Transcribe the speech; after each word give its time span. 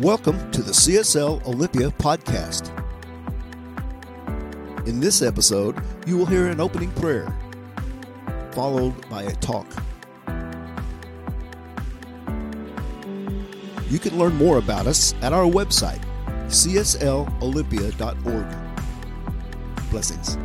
Welcome 0.00 0.50
to 0.50 0.62
the 0.62 0.72
CSL 0.72 1.42
Olympia 1.46 1.88
podcast. 1.88 2.68
In 4.86 5.00
this 5.00 5.22
episode, 5.22 5.82
you 6.06 6.18
will 6.18 6.26
hear 6.26 6.48
an 6.48 6.60
opening 6.60 6.90
prayer, 6.90 7.34
followed 8.50 9.08
by 9.08 9.22
a 9.22 9.34
talk. 9.36 9.66
You 13.88 13.98
can 13.98 14.18
learn 14.18 14.34
more 14.34 14.58
about 14.58 14.86
us 14.86 15.14
at 15.22 15.32
our 15.32 15.46
website, 15.46 16.02
cslolympia.org. 16.48 18.46
Blessings. 19.90 20.36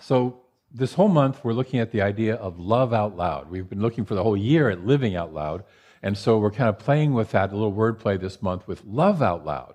So, 0.00 0.47
this 0.70 0.94
whole 0.94 1.08
month, 1.08 1.44
we're 1.44 1.52
looking 1.52 1.80
at 1.80 1.92
the 1.92 2.02
idea 2.02 2.34
of 2.34 2.58
love 2.58 2.92
out 2.92 3.16
loud. 3.16 3.50
We've 3.50 3.68
been 3.68 3.80
looking 3.80 4.04
for 4.04 4.14
the 4.14 4.22
whole 4.22 4.36
year 4.36 4.68
at 4.68 4.86
living 4.86 5.16
out 5.16 5.32
loud. 5.32 5.64
And 6.02 6.16
so, 6.16 6.38
we're 6.38 6.52
kind 6.52 6.68
of 6.68 6.78
playing 6.78 7.14
with 7.14 7.32
that, 7.32 7.50
a 7.50 7.56
little 7.56 7.72
wordplay 7.72 8.20
this 8.20 8.40
month 8.40 8.68
with 8.68 8.84
love 8.84 9.20
out 9.20 9.44
loud. 9.44 9.74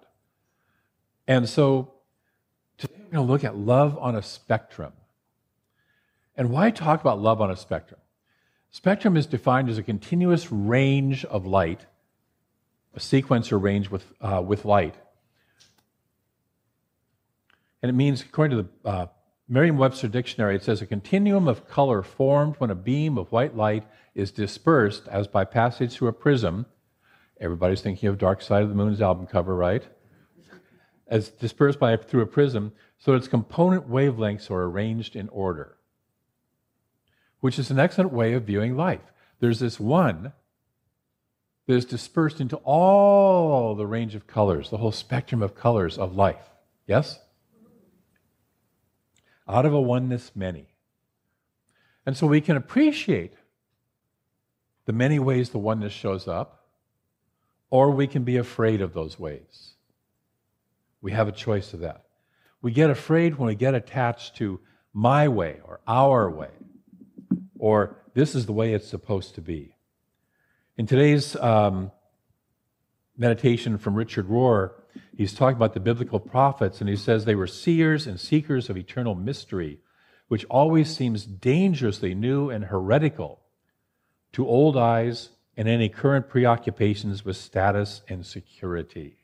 And 1.27 1.49
so, 1.49 1.93
today 2.77 2.93
we're 2.97 3.11
going 3.11 3.27
to 3.27 3.31
look 3.31 3.43
at 3.43 3.57
love 3.57 3.97
on 3.97 4.15
a 4.15 4.21
spectrum. 4.21 4.93
And 6.37 6.49
why 6.49 6.71
talk 6.71 7.01
about 7.01 7.19
love 7.19 7.41
on 7.41 7.51
a 7.51 7.55
spectrum? 7.55 7.99
Spectrum 8.71 9.17
is 9.17 9.25
defined 9.25 9.69
as 9.69 9.77
a 9.77 9.83
continuous 9.83 10.51
range 10.51 11.25
of 11.25 11.45
light, 11.45 11.85
a 12.95 12.99
sequence 12.99 13.51
or 13.51 13.59
range 13.59 13.89
with, 13.89 14.05
uh, 14.21 14.41
with 14.45 14.65
light. 14.65 14.95
And 17.81 17.89
it 17.89 17.93
means, 17.93 18.21
according 18.21 18.57
to 18.57 18.63
the 18.63 18.89
uh, 18.89 19.05
Merriam 19.49 19.77
Webster 19.77 20.07
Dictionary, 20.07 20.55
it 20.55 20.63
says 20.63 20.81
a 20.81 20.85
continuum 20.85 21.47
of 21.47 21.67
color 21.67 22.01
formed 22.01 22.55
when 22.59 22.69
a 22.69 22.75
beam 22.75 23.17
of 23.17 23.31
white 23.31 23.55
light 23.55 23.85
is 24.15 24.31
dispersed 24.31 25.07
as 25.09 25.27
by 25.27 25.43
passage 25.43 25.93
through 25.93 26.07
a 26.07 26.13
prism. 26.13 26.65
Everybody's 27.41 27.81
thinking 27.81 28.07
of 28.07 28.17
Dark 28.17 28.41
Side 28.41 28.63
of 28.63 28.69
the 28.69 28.75
Moon's 28.75 29.01
album 29.01 29.27
cover, 29.27 29.53
right? 29.53 29.83
As 31.07 31.27
dispersed 31.27 31.77
by 31.77 31.97
through 31.97 32.21
a 32.21 32.25
prism, 32.25 32.71
so 32.97 33.13
its 33.15 33.27
component 33.27 33.89
wavelengths 33.89 34.49
are 34.49 34.63
arranged 34.63 35.15
in 35.15 35.27
order, 35.29 35.77
which 37.41 37.59
is 37.59 37.69
an 37.69 37.79
excellent 37.79 38.13
way 38.13 38.33
of 38.33 38.45
viewing 38.45 38.77
life. 38.77 39.01
There's 39.41 39.59
this 39.59 39.77
one 39.77 40.31
that 41.67 41.73
is 41.73 41.83
dispersed 41.83 42.39
into 42.39 42.55
all 42.63 43.75
the 43.75 43.85
range 43.85 44.15
of 44.15 44.25
colors, 44.25 44.69
the 44.69 44.77
whole 44.77 44.93
spectrum 44.93 45.43
of 45.43 45.53
colors 45.53 45.97
of 45.97 46.15
life. 46.15 46.49
Yes? 46.87 47.19
Out 49.47 49.65
of 49.65 49.73
a 49.73 49.81
oneness, 49.81 50.31
many. 50.35 50.67
And 52.05 52.17
so 52.17 52.27
we 52.27 52.41
can 52.41 52.57
appreciate 52.57 53.33
the 54.85 54.93
many 54.93 55.19
ways 55.19 55.49
the 55.49 55.59
oneness 55.59 55.93
shows 55.93 56.27
up, 56.27 56.67
or 57.69 57.91
we 57.91 58.07
can 58.07 58.23
be 58.23 58.37
afraid 58.37 58.81
of 58.81 58.93
those 58.93 59.17
ways. 59.17 59.73
We 61.01 61.11
have 61.11 61.27
a 61.27 61.31
choice 61.31 61.73
of 61.73 61.79
that. 61.79 62.03
We 62.61 62.71
get 62.71 62.89
afraid 62.89 63.37
when 63.37 63.47
we 63.47 63.55
get 63.55 63.73
attached 63.73 64.35
to 64.37 64.59
my 64.93 65.27
way 65.27 65.59
or 65.63 65.79
our 65.87 66.29
way, 66.29 66.51
or 67.59 67.97
this 68.13 68.35
is 68.35 68.45
the 68.45 68.53
way 68.53 68.73
it's 68.73 68.87
supposed 68.87 69.35
to 69.35 69.41
be. 69.41 69.75
In 70.77 70.85
today's 70.85 71.35
um, 71.37 71.91
meditation 73.17 73.77
from 73.77 73.95
Richard 73.95 74.27
Rohr, 74.27 74.71
he's 75.15 75.33
talking 75.33 75.55
about 75.55 75.73
the 75.73 75.79
biblical 75.79 76.19
prophets, 76.19 76.79
and 76.79 76.89
he 76.89 76.95
says 76.95 77.25
they 77.25 77.35
were 77.35 77.47
seers 77.47 78.07
and 78.07 78.19
seekers 78.19 78.69
of 78.69 78.77
eternal 78.77 79.15
mystery, 79.15 79.79
which 80.27 80.45
always 80.45 80.95
seems 80.95 81.25
dangerously 81.25 82.15
new 82.15 82.49
and 82.49 82.65
heretical 82.65 83.41
to 84.33 84.47
old 84.47 84.75
eyes 84.75 85.29
and 85.55 85.67
any 85.67 85.89
current 85.89 86.27
preoccupations 86.29 87.23
with 87.23 87.37
status 87.37 88.01
and 88.07 88.25
security. 88.25 89.17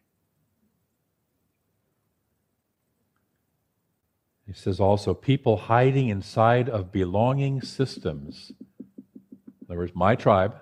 He 4.45 4.53
says 4.53 4.79
also, 4.79 5.13
people 5.13 5.57
hiding 5.57 6.09
inside 6.09 6.69
of 6.69 6.91
belonging 6.91 7.61
systems. 7.61 8.51
In 8.79 9.67
other 9.69 9.77
words, 9.77 9.91
my 9.93 10.15
tribe, 10.15 10.55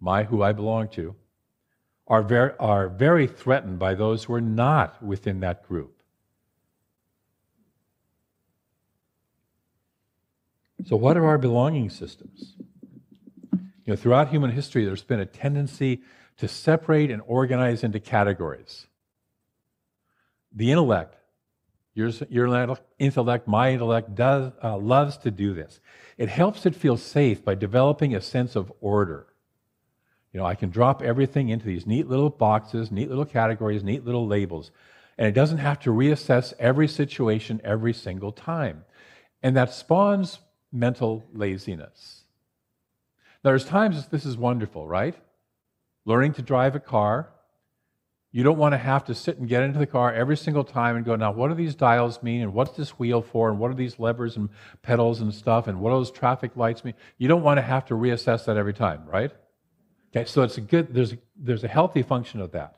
my 0.00 0.24
who 0.24 0.42
I 0.42 0.52
belong 0.52 0.88
to, 0.90 1.14
are 2.10 2.22
very, 2.24 2.52
are 2.58 2.88
very 2.88 3.28
threatened 3.28 3.78
by 3.78 3.94
those 3.94 4.24
who 4.24 4.34
are 4.34 4.40
not 4.40 5.00
within 5.00 5.38
that 5.40 5.66
group. 5.66 6.02
So, 10.86 10.96
what 10.96 11.16
are 11.16 11.24
our 11.24 11.38
belonging 11.38 11.88
systems? 11.88 12.54
You 13.52 13.94
know, 13.94 13.96
throughout 13.96 14.28
human 14.28 14.50
history, 14.50 14.84
there's 14.84 15.04
been 15.04 15.20
a 15.20 15.26
tendency 15.26 16.00
to 16.38 16.48
separate 16.48 17.10
and 17.12 17.22
organize 17.26 17.84
into 17.84 18.00
categories. 18.00 18.86
The 20.52 20.72
intellect, 20.72 21.14
your, 21.94 22.10
your 22.28 22.76
intellect, 22.98 23.46
my 23.46 23.72
intellect, 23.72 24.16
does, 24.16 24.52
uh, 24.64 24.78
loves 24.78 25.16
to 25.18 25.30
do 25.30 25.54
this. 25.54 25.78
It 26.18 26.28
helps 26.28 26.66
it 26.66 26.74
feel 26.74 26.96
safe 26.96 27.44
by 27.44 27.54
developing 27.54 28.16
a 28.16 28.20
sense 28.20 28.56
of 28.56 28.72
order. 28.80 29.29
You 30.32 30.38
know, 30.38 30.46
I 30.46 30.54
can 30.54 30.70
drop 30.70 31.02
everything 31.02 31.48
into 31.48 31.66
these 31.66 31.86
neat 31.86 32.08
little 32.08 32.30
boxes, 32.30 32.92
neat 32.92 33.08
little 33.08 33.24
categories, 33.24 33.82
neat 33.82 34.04
little 34.04 34.26
labels. 34.26 34.70
And 35.18 35.26
it 35.26 35.32
doesn't 35.32 35.58
have 35.58 35.80
to 35.80 35.90
reassess 35.90 36.54
every 36.58 36.88
situation 36.88 37.60
every 37.64 37.92
single 37.92 38.32
time. 38.32 38.84
And 39.42 39.56
that 39.56 39.74
spawns 39.74 40.38
mental 40.72 41.24
laziness. 41.32 42.24
Now, 43.42 43.50
there's 43.50 43.64
times 43.64 44.06
this 44.08 44.24
is 44.24 44.36
wonderful, 44.36 44.86
right? 44.86 45.16
Learning 46.04 46.32
to 46.34 46.42
drive 46.42 46.76
a 46.76 46.80
car. 46.80 47.30
You 48.32 48.44
don't 48.44 48.58
want 48.58 48.74
to 48.74 48.78
have 48.78 49.04
to 49.06 49.14
sit 49.14 49.38
and 49.38 49.48
get 49.48 49.64
into 49.64 49.80
the 49.80 49.86
car 49.86 50.14
every 50.14 50.36
single 50.36 50.62
time 50.62 50.94
and 50.94 51.04
go, 51.04 51.16
now, 51.16 51.32
what 51.32 51.48
do 51.48 51.54
these 51.54 51.74
dials 51.74 52.22
mean? 52.22 52.42
And 52.42 52.54
what's 52.54 52.76
this 52.76 52.90
wheel 52.90 53.22
for? 53.22 53.50
And 53.50 53.58
what 53.58 53.72
are 53.72 53.74
these 53.74 53.98
levers 53.98 54.36
and 54.36 54.48
pedals 54.82 55.20
and 55.20 55.34
stuff? 55.34 55.66
And 55.66 55.80
what 55.80 55.90
do 55.90 55.96
those 55.96 56.12
traffic 56.12 56.56
lights 56.56 56.84
mean? 56.84 56.94
You 57.18 57.26
don't 57.26 57.42
want 57.42 57.58
to 57.58 57.62
have 57.62 57.86
to 57.86 57.94
reassess 57.94 58.44
that 58.44 58.56
every 58.56 58.74
time, 58.74 59.04
right? 59.06 59.32
Okay, 60.14 60.24
so 60.24 60.42
it's 60.42 60.58
a 60.58 60.60
good, 60.60 60.92
there's 60.92 61.12
a, 61.12 61.18
there's 61.36 61.64
a 61.64 61.68
healthy 61.68 62.02
function 62.02 62.40
of 62.40 62.52
that. 62.52 62.76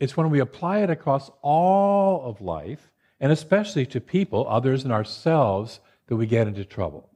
It's 0.00 0.16
when 0.16 0.30
we 0.30 0.40
apply 0.40 0.78
it 0.78 0.90
across 0.90 1.30
all 1.42 2.24
of 2.24 2.40
life, 2.40 2.90
and 3.20 3.30
especially 3.30 3.86
to 3.86 4.00
people, 4.00 4.46
others, 4.48 4.84
and 4.84 4.92
ourselves, 4.92 5.80
that 6.06 6.16
we 6.16 6.26
get 6.26 6.46
into 6.46 6.64
trouble. 6.64 7.08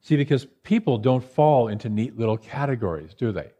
See, 0.00 0.16
because 0.16 0.46
people 0.62 0.98
don't 0.98 1.22
fall 1.22 1.68
into 1.68 1.88
neat 1.88 2.18
little 2.18 2.38
categories, 2.38 3.12
do 3.14 3.32
they? 3.32 3.50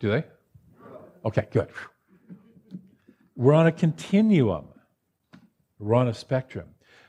Do 0.00 0.10
they? 0.10 0.24
Okay, 1.24 1.46
good. 1.50 1.68
We're 3.36 3.54
on 3.54 3.66
a 3.66 3.72
continuum, 3.72 4.66
we're 5.78 5.94
on 5.94 6.08
a 6.08 6.14
spectrum. 6.14 6.68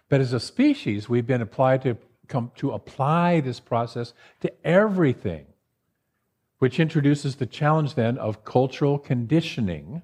But 0.10 0.22
as 0.22 0.34
a 0.34 0.40
species, 0.40 1.08
we've 1.08 1.26
been 1.26 1.42
applied 1.42 1.82
to 1.84 1.98
come 2.26 2.52
to 2.58 2.72
apply 2.72 3.40
this 3.40 3.60
process 3.60 4.14
to 4.42 4.52
everything, 4.66 5.46
which 6.60 6.80
introduces 6.80 7.36
the 7.36 7.46
challenge 7.46 7.96
then 7.96 8.18
of 8.18 8.44
cultural 8.44 8.98
conditioning, 8.98 10.02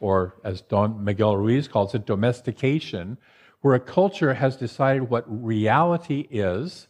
or 0.00 0.36
as 0.44 0.60
Don 0.60 1.04
Miguel 1.04 1.36
Ruiz 1.36 1.68
calls 1.68 1.94
it, 1.94 2.06
domestication, 2.06 3.18
where 3.60 3.74
a 3.74 3.80
culture 3.80 4.34
has 4.34 4.56
decided 4.56 5.10
what 5.10 5.24
reality 5.26 6.26
is, 6.30 6.88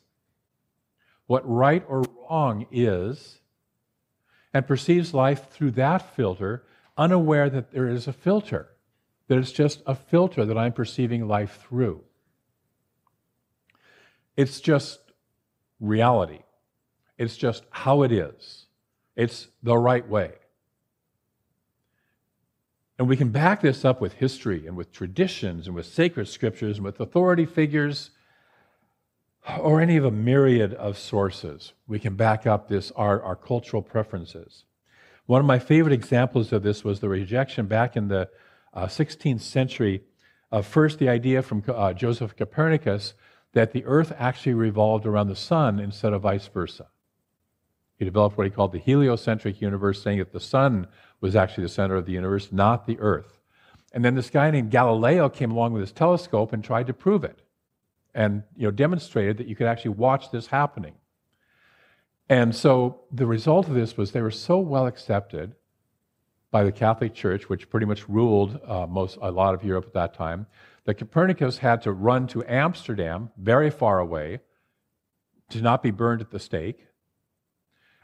what 1.27 1.49
right 1.49 1.85
or 1.89 2.03
wrong 2.29 2.67
is, 2.71 3.41
and 4.53 4.67
perceives 4.67 5.15
life 5.15 5.51
through 5.51 5.71
that 5.73 6.15
filter, 6.15 6.65
unaware 6.97 7.49
that 7.51 7.71
there 7.71 7.89
is 7.89 8.07
a 8.07 8.13
filter, 8.13 8.69
that 9.29 9.39
it's 9.39 9.53
just 9.53 9.83
a 9.87 9.95
filter 9.95 10.45
that 10.45 10.59
I'm 10.59 10.73
perceiving 10.73 11.29
life 11.29 11.65
through. 11.69 12.03
It's 14.39 14.61
just 14.61 15.01
reality. 15.81 16.43
It's 17.19 17.37
just 17.37 17.65
how 17.71 18.03
it 18.03 18.13
is. 18.13 18.67
It's 19.17 19.49
the 19.65 19.77
right 19.77 20.09
way. 20.09 20.35
And 23.01 23.09
we 23.09 23.17
can 23.17 23.31
back 23.31 23.63
this 23.63 23.85
up 23.85 24.01
with 24.01 24.15
history 24.15 24.65
and 24.65 24.77
with 24.77 24.93
traditions 24.93 25.67
and 25.67 25.75
with 25.75 25.87
sacred 25.87 26.29
scriptures 26.29 26.77
and 26.77 26.85
with 26.85 27.01
authority 27.01 27.47
figures 27.47 28.11
or 29.59 29.81
any 29.81 29.97
of 29.97 30.05
a 30.05 30.11
myriad 30.13 30.73
of 30.73 30.97
sources. 30.97 31.73
We 31.89 31.99
can 31.99 32.15
back 32.15 32.47
up 32.47 32.69
this, 32.69 32.93
our, 32.93 33.21
our 33.21 33.35
cultural 33.35 33.83
preferences. 33.83 34.63
One 35.27 35.41
of 35.41 35.47
my 35.47 35.59
favorite 35.59 35.93
examples 35.93 36.53
of 36.53 36.63
this 36.63 36.85
was 36.85 37.01
the 37.01 37.09
rejection 37.09 37.67
back 37.67 37.97
in 37.97 38.07
the 38.07 38.29
uh, 38.73 38.87
16th 38.87 39.41
century 39.41 40.05
of 40.53 40.65
first 40.65 41.01
the 41.01 41.09
idea 41.09 41.43
from 41.43 41.65
uh, 41.67 41.93
Joseph 41.93 42.37
Copernicus 42.37 43.15
that 43.53 43.73
the 43.73 43.85
earth 43.85 44.13
actually 44.19 44.55
revolved 44.55 45.07
around 45.07 45.29
the 45.29 45.37
sun 45.37 45.79
instead 45.81 46.13
of 46.13 46.23
vice 46.23 46.47
versa. 46.49 46.87
He 47.97 48.05
developed 48.05 48.39
what 48.39 48.47
he 48.47 48.51
called 48.51 48.73
the 48.73 48.79
heliocentric 48.79 49.61
universe, 49.61 50.03
saying 50.03 50.19
that 50.19 50.33
the 50.33 50.41
sun 50.41 50.87
was 51.21 51.35
actually 51.35 51.65
the 51.65 51.71
center 51.71 51.97
of 51.97 52.07
the 52.07 52.13
universe, 52.13 52.53
not 52.53 52.87
the 52.87 52.99
earth. 53.01 53.41
And 53.93 54.05
then 54.05 54.15
this 54.15 54.31
guy 54.31 54.51
named 54.51 54.71
Galileo 54.71 55.29
came 55.29 55.51
along 55.51 55.73
with 55.73 55.81
his 55.81 55.93
telescope 55.93 56.53
and 56.53 56.63
tried 56.63 56.87
to 56.87 56.93
prove 56.93 57.25
it. 57.25 57.41
and 58.15 58.43
you 58.57 58.65
know, 58.65 58.71
demonstrated 58.71 59.37
that 59.39 59.47
you 59.47 59.55
could 59.55 59.67
actually 59.67 59.93
watch 59.93 60.31
this 60.31 60.49
happening. 60.49 60.95
And 62.29 62.55
so 62.55 63.01
the 63.13 63.27
result 63.27 63.69
of 63.69 63.75
this 63.75 63.97
was 63.97 64.13
they 64.13 64.23
were 64.23 64.31
so 64.31 64.59
well 64.59 64.87
accepted 64.87 65.55
by 66.51 66.65
the 66.65 66.73
Catholic 66.73 67.15
Church, 67.15 67.49
which 67.49 67.71
pretty 67.71 67.87
much 67.87 68.09
ruled 68.09 68.61
uh, 68.67 68.87
most 68.87 69.19
a 69.21 69.31
lot 69.31 69.55
of 69.55 69.65
Europe 69.65 69.87
at 69.87 69.93
that 69.95 70.15
time, 70.15 70.47
that 70.89 70.97
Copernicus 70.97 71.59
had 71.59 71.83
to 71.83 71.93
run 71.93 72.27
to 72.29 72.43
Amsterdam, 72.47 73.31
very 73.37 73.69
far 73.69 73.99
away, 73.99 74.41
to 75.51 75.61
not 75.61 75.83
be 75.83 75.91
burned 75.91 76.23
at 76.23 76.31
the 76.31 76.39
stake, 76.39 76.87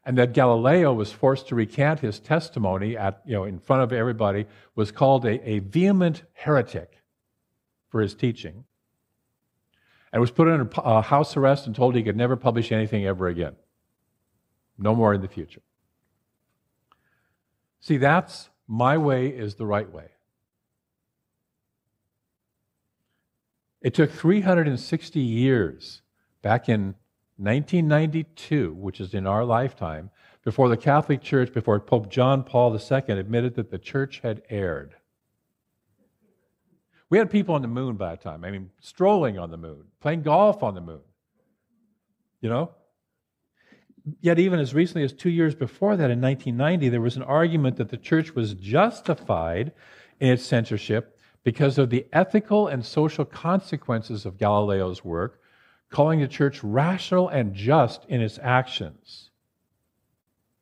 and 0.04 0.18
that 0.18 0.34
Galileo 0.34 0.92
was 0.92 1.10
forced 1.10 1.48
to 1.48 1.54
recant 1.54 2.00
his 2.00 2.20
testimony 2.20 2.94
at 2.94 3.22
you 3.24 3.32
know 3.32 3.44
in 3.44 3.58
front 3.58 3.82
of 3.82 3.90
everybody, 3.90 4.44
was 4.74 4.92
called 4.92 5.24
a, 5.24 5.48
a 5.48 5.60
vehement 5.60 6.24
heretic 6.34 7.00
for 7.88 8.02
his 8.02 8.14
teaching, 8.14 8.64
and 10.12 10.20
was 10.20 10.30
put 10.30 10.46
under 10.46 10.68
uh, 10.78 11.00
house 11.00 11.38
arrest 11.38 11.66
and 11.66 11.74
told 11.74 11.94
he 11.94 12.02
could 12.02 12.18
never 12.18 12.36
publish 12.36 12.70
anything 12.70 13.06
ever 13.06 13.28
again. 13.28 13.56
No 14.76 14.94
more 14.94 15.14
in 15.14 15.22
the 15.22 15.28
future. 15.28 15.62
See, 17.80 17.96
that's 17.96 18.50
my 18.68 18.98
way 18.98 19.28
is 19.28 19.54
the 19.54 19.64
right 19.64 19.90
way. 19.90 20.10
It 23.84 23.92
took 23.92 24.10
360 24.10 25.20
years 25.20 26.00
back 26.40 26.70
in 26.70 26.94
1992, 27.36 28.72
which 28.72 28.98
is 28.98 29.12
in 29.12 29.26
our 29.26 29.44
lifetime, 29.44 30.10
before 30.42 30.70
the 30.70 30.76
Catholic 30.78 31.20
Church, 31.20 31.52
before 31.52 31.78
Pope 31.80 32.08
John 32.08 32.44
Paul 32.44 32.74
II 32.74 33.02
admitted 33.08 33.56
that 33.56 33.70
the 33.70 33.78
church 33.78 34.20
had 34.22 34.40
erred. 34.48 34.94
We 37.10 37.18
had 37.18 37.30
people 37.30 37.54
on 37.54 37.60
the 37.60 37.68
moon 37.68 37.96
by 37.96 38.10
that 38.10 38.22
time. 38.22 38.42
I 38.42 38.50
mean, 38.50 38.70
strolling 38.80 39.38
on 39.38 39.50
the 39.50 39.58
moon, 39.58 39.84
playing 40.00 40.22
golf 40.22 40.62
on 40.62 40.74
the 40.74 40.80
moon. 40.80 41.02
You 42.40 42.48
know? 42.48 42.70
Yet, 44.22 44.38
even 44.38 44.60
as 44.60 44.72
recently 44.72 45.04
as 45.04 45.12
two 45.12 45.30
years 45.30 45.54
before 45.54 45.96
that, 45.96 46.10
in 46.10 46.22
1990, 46.22 46.88
there 46.88 47.02
was 47.02 47.16
an 47.16 47.22
argument 47.22 47.76
that 47.76 47.90
the 47.90 47.98
church 47.98 48.34
was 48.34 48.54
justified 48.54 49.72
in 50.20 50.30
its 50.30 50.44
censorship 50.44 51.13
because 51.44 51.78
of 51.78 51.90
the 51.90 52.06
ethical 52.12 52.66
and 52.66 52.84
social 52.84 53.24
consequences 53.24 54.26
of 54.26 54.38
Galileo's 54.38 55.04
work, 55.04 55.40
calling 55.90 56.20
the 56.20 56.26
church 56.26 56.64
rational 56.64 57.28
and 57.28 57.54
just 57.54 58.04
in 58.08 58.20
its 58.20 58.38
actions. 58.42 59.30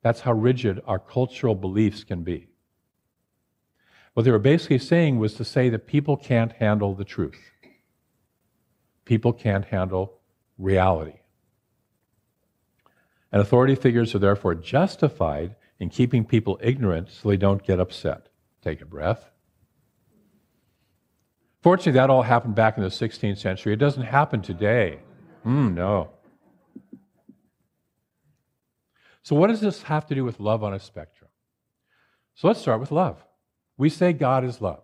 That's 0.03 0.19
how 0.21 0.33
rigid 0.33 0.81
our 0.85 0.99
cultural 0.99 1.55
beliefs 1.55 2.03
can 2.03 2.23
be. 2.23 2.49
What 4.13 4.23
they 4.23 4.31
were 4.31 4.37
basically 4.37 4.77
saying 4.77 5.17
was 5.17 5.33
to 5.35 5.45
say 5.45 5.69
that 5.69 5.87
people 5.87 6.17
can't 6.17 6.51
handle 6.51 6.93
the 6.93 7.05
truth. 7.05 7.39
People 9.05 9.33
can't 9.33 9.65
handle 9.65 10.19
reality. 10.57 11.19
And 13.31 13.41
authority 13.41 13.73
figures 13.73 14.13
are 14.13 14.19
therefore 14.19 14.53
justified 14.53 15.55
in 15.79 15.89
keeping 15.89 16.25
people 16.25 16.59
ignorant 16.61 17.09
so 17.09 17.29
they 17.29 17.37
don't 17.37 17.65
get 17.65 17.79
upset. 17.79 18.27
Take 18.61 18.81
a 18.81 18.85
breath. 18.85 19.32
Fortunately, 21.63 21.93
that 21.93 22.09
all 22.09 22.23
happened 22.23 22.55
back 22.55 22.77
in 22.77 22.83
the 22.83 22.89
16th 22.89 23.37
century. 23.37 23.71
It 23.71 23.77
doesn't 23.77 24.03
happen 24.03 24.41
today. 24.41 24.99
Mm, 25.45 25.73
no. 25.73 26.09
So, 29.23 29.37
what 29.37 29.47
does 29.47 29.61
this 29.61 29.81
have 29.83 30.05
to 30.07 30.15
do 30.15 30.25
with 30.25 30.41
love 30.41 30.61
on 30.61 30.73
a 30.73 30.79
spectrum? 30.79 31.29
So, 32.35 32.49
let's 32.49 32.59
start 32.59 32.81
with 32.81 32.91
love. 32.91 33.23
We 33.77 33.89
say 33.89 34.11
God 34.11 34.43
is 34.43 34.59
love, 34.59 34.83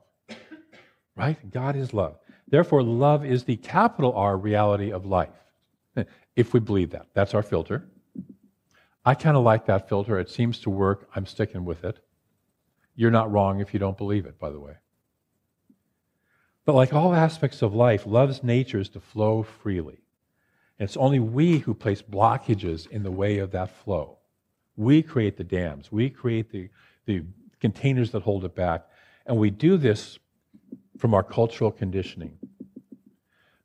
right? 1.18 1.38
God 1.52 1.76
is 1.76 1.94
love. 1.94 2.18
Therefore, 2.48 2.82
love 2.82 3.26
is 3.26 3.44
the 3.44 3.58
capital 3.58 4.14
R 4.14 4.38
reality 4.38 4.92
of 4.92 5.06
life. 5.06 5.30
If 6.36 6.54
we 6.54 6.62
believe 6.62 6.92
that, 6.92 7.08
that's 7.14 7.34
our 7.34 7.44
filter. 7.44 7.90
I 9.04 9.14
kind 9.14 9.36
of 9.36 9.44
like 9.44 9.66
that 9.66 9.90
filter. 9.90 10.18
It 10.18 10.30
seems 10.30 10.60
to 10.60 10.70
work. 10.70 11.10
I'm 11.14 11.26
sticking 11.26 11.66
with 11.66 11.84
it. 11.84 12.00
You're 12.96 13.12
not 13.12 13.30
wrong 13.30 13.60
if 13.60 13.74
you 13.74 13.80
don't 13.80 13.98
believe 13.98 14.26
it, 14.26 14.40
by 14.40 14.50
the 14.50 14.60
way. 14.60 14.76
But 16.70 16.76
like 16.76 16.94
all 16.94 17.16
aspects 17.16 17.64
of 17.64 17.74
life, 17.74 18.06
love's 18.06 18.44
nature 18.44 18.80
is 18.80 18.90
to 18.90 19.00
flow 19.00 19.42
freely. 19.42 19.98
And 20.78 20.88
it's 20.88 20.98
only 20.98 21.18
we 21.18 21.58
who 21.58 21.74
place 21.74 22.04
blockages 22.04 22.88
in 22.88 23.02
the 23.02 23.10
way 23.10 23.40
of 23.40 23.50
that 23.54 23.72
flow. 23.72 24.20
We 24.76 25.02
create 25.02 25.36
the 25.36 25.44
dams, 25.44 25.92
we 25.92 26.12
create 26.12 26.52
the, 26.52 26.70
the 27.08 27.24
containers 27.60 28.12
that 28.12 28.22
hold 28.22 28.46
it 28.46 28.54
back. 28.54 28.86
And 29.26 29.36
we 29.38 29.50
do 29.50 29.78
this 29.78 30.20
from 31.00 31.16
our 31.16 31.24
cultural 31.24 31.72
conditioning. 31.72 32.38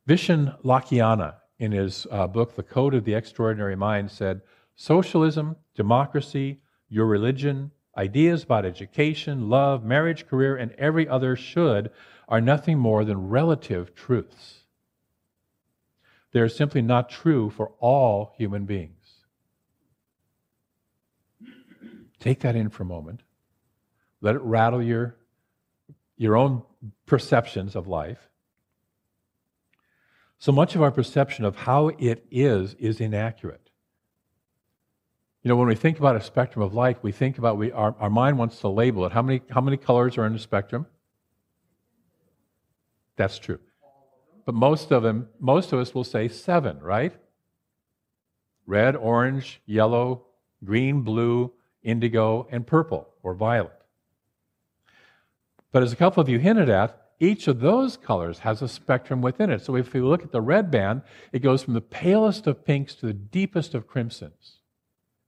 Vishen 0.08 0.58
Lakhiani, 0.62 1.34
in 1.58 1.72
his 1.72 2.06
uh, 2.10 2.26
book, 2.26 2.56
The 2.56 2.62
Code 2.62 2.94
of 2.94 3.04
the 3.04 3.12
Extraordinary 3.12 3.76
Mind, 3.76 4.10
said 4.10 4.40
Socialism, 4.76 5.56
democracy, 5.74 6.62
your 6.88 7.04
religion, 7.04 7.70
ideas 7.98 8.44
about 8.44 8.64
education, 8.64 9.50
love, 9.50 9.84
marriage, 9.84 10.26
career, 10.26 10.56
and 10.56 10.72
every 10.78 11.06
other 11.06 11.36
should 11.36 11.90
are 12.28 12.40
nothing 12.40 12.78
more 12.78 13.04
than 13.04 13.28
relative 13.28 13.94
truths. 13.94 14.60
They 16.32 16.40
are 16.40 16.48
simply 16.48 16.82
not 16.82 17.10
true 17.10 17.50
for 17.50 17.72
all 17.78 18.34
human 18.36 18.64
beings. 18.64 18.90
Take 22.18 22.40
that 22.40 22.56
in 22.56 22.70
for 22.70 22.82
a 22.82 22.86
moment. 22.86 23.22
Let 24.20 24.34
it 24.34 24.42
rattle 24.42 24.82
your, 24.82 25.16
your 26.16 26.36
own 26.36 26.62
perceptions 27.06 27.76
of 27.76 27.86
life. 27.86 28.30
So 30.38 30.50
much 30.50 30.74
of 30.74 30.82
our 30.82 30.90
perception 30.90 31.44
of 31.44 31.56
how 31.56 31.88
it 31.88 32.26
is 32.30 32.74
is 32.74 33.00
inaccurate. 33.00 33.70
You 35.42 35.50
know, 35.50 35.56
when 35.56 35.68
we 35.68 35.74
think 35.74 35.98
about 35.98 36.16
a 36.16 36.22
spectrum 36.22 36.64
of 36.64 36.72
light, 36.72 37.02
we 37.02 37.12
think 37.12 37.36
about 37.36 37.58
we 37.58 37.70
our, 37.70 37.94
our 38.00 38.08
mind 38.08 38.38
wants 38.38 38.60
to 38.60 38.68
label 38.68 39.04
it. 39.04 39.12
How 39.12 39.22
many 39.22 39.42
how 39.50 39.60
many 39.60 39.76
colors 39.76 40.16
are 40.16 40.24
in 40.26 40.32
the 40.32 40.38
spectrum? 40.38 40.86
That's 43.16 43.38
true. 43.38 43.58
But 44.44 44.54
most 44.54 44.90
of 44.90 45.02
them, 45.02 45.28
most 45.40 45.72
of 45.72 45.78
us 45.78 45.94
will 45.94 46.04
say 46.04 46.28
seven, 46.28 46.80
right? 46.80 47.14
Red, 48.66 48.96
orange, 48.96 49.60
yellow, 49.66 50.26
green, 50.64 51.02
blue, 51.02 51.52
indigo, 51.82 52.46
and 52.50 52.66
purple 52.66 53.08
or 53.22 53.34
violet. 53.34 53.72
But 55.72 55.82
as 55.82 55.92
a 55.92 55.96
couple 55.96 56.20
of 56.20 56.28
you 56.28 56.38
hinted 56.38 56.68
at, 56.68 57.00
each 57.20 57.48
of 57.48 57.60
those 57.60 57.96
colors 57.96 58.40
has 58.40 58.60
a 58.60 58.68
spectrum 58.68 59.22
within 59.22 59.50
it. 59.50 59.62
So 59.62 59.76
if 59.76 59.92
we 59.92 60.00
look 60.00 60.22
at 60.22 60.32
the 60.32 60.40
red 60.40 60.70
band, 60.70 61.02
it 61.32 61.40
goes 61.40 61.62
from 61.62 61.74
the 61.74 61.80
palest 61.80 62.46
of 62.46 62.64
pinks 62.64 62.94
to 62.96 63.06
the 63.06 63.12
deepest 63.12 63.74
of 63.74 63.86
crimsons 63.86 64.58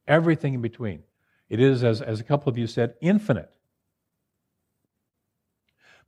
everything 0.06 0.54
in 0.54 0.60
between. 0.60 1.02
It 1.48 1.60
is, 1.60 1.84
as, 1.84 2.02
as 2.02 2.20
a 2.20 2.24
couple 2.24 2.50
of 2.50 2.58
you 2.58 2.66
said, 2.66 2.94
infinite. 3.00 3.55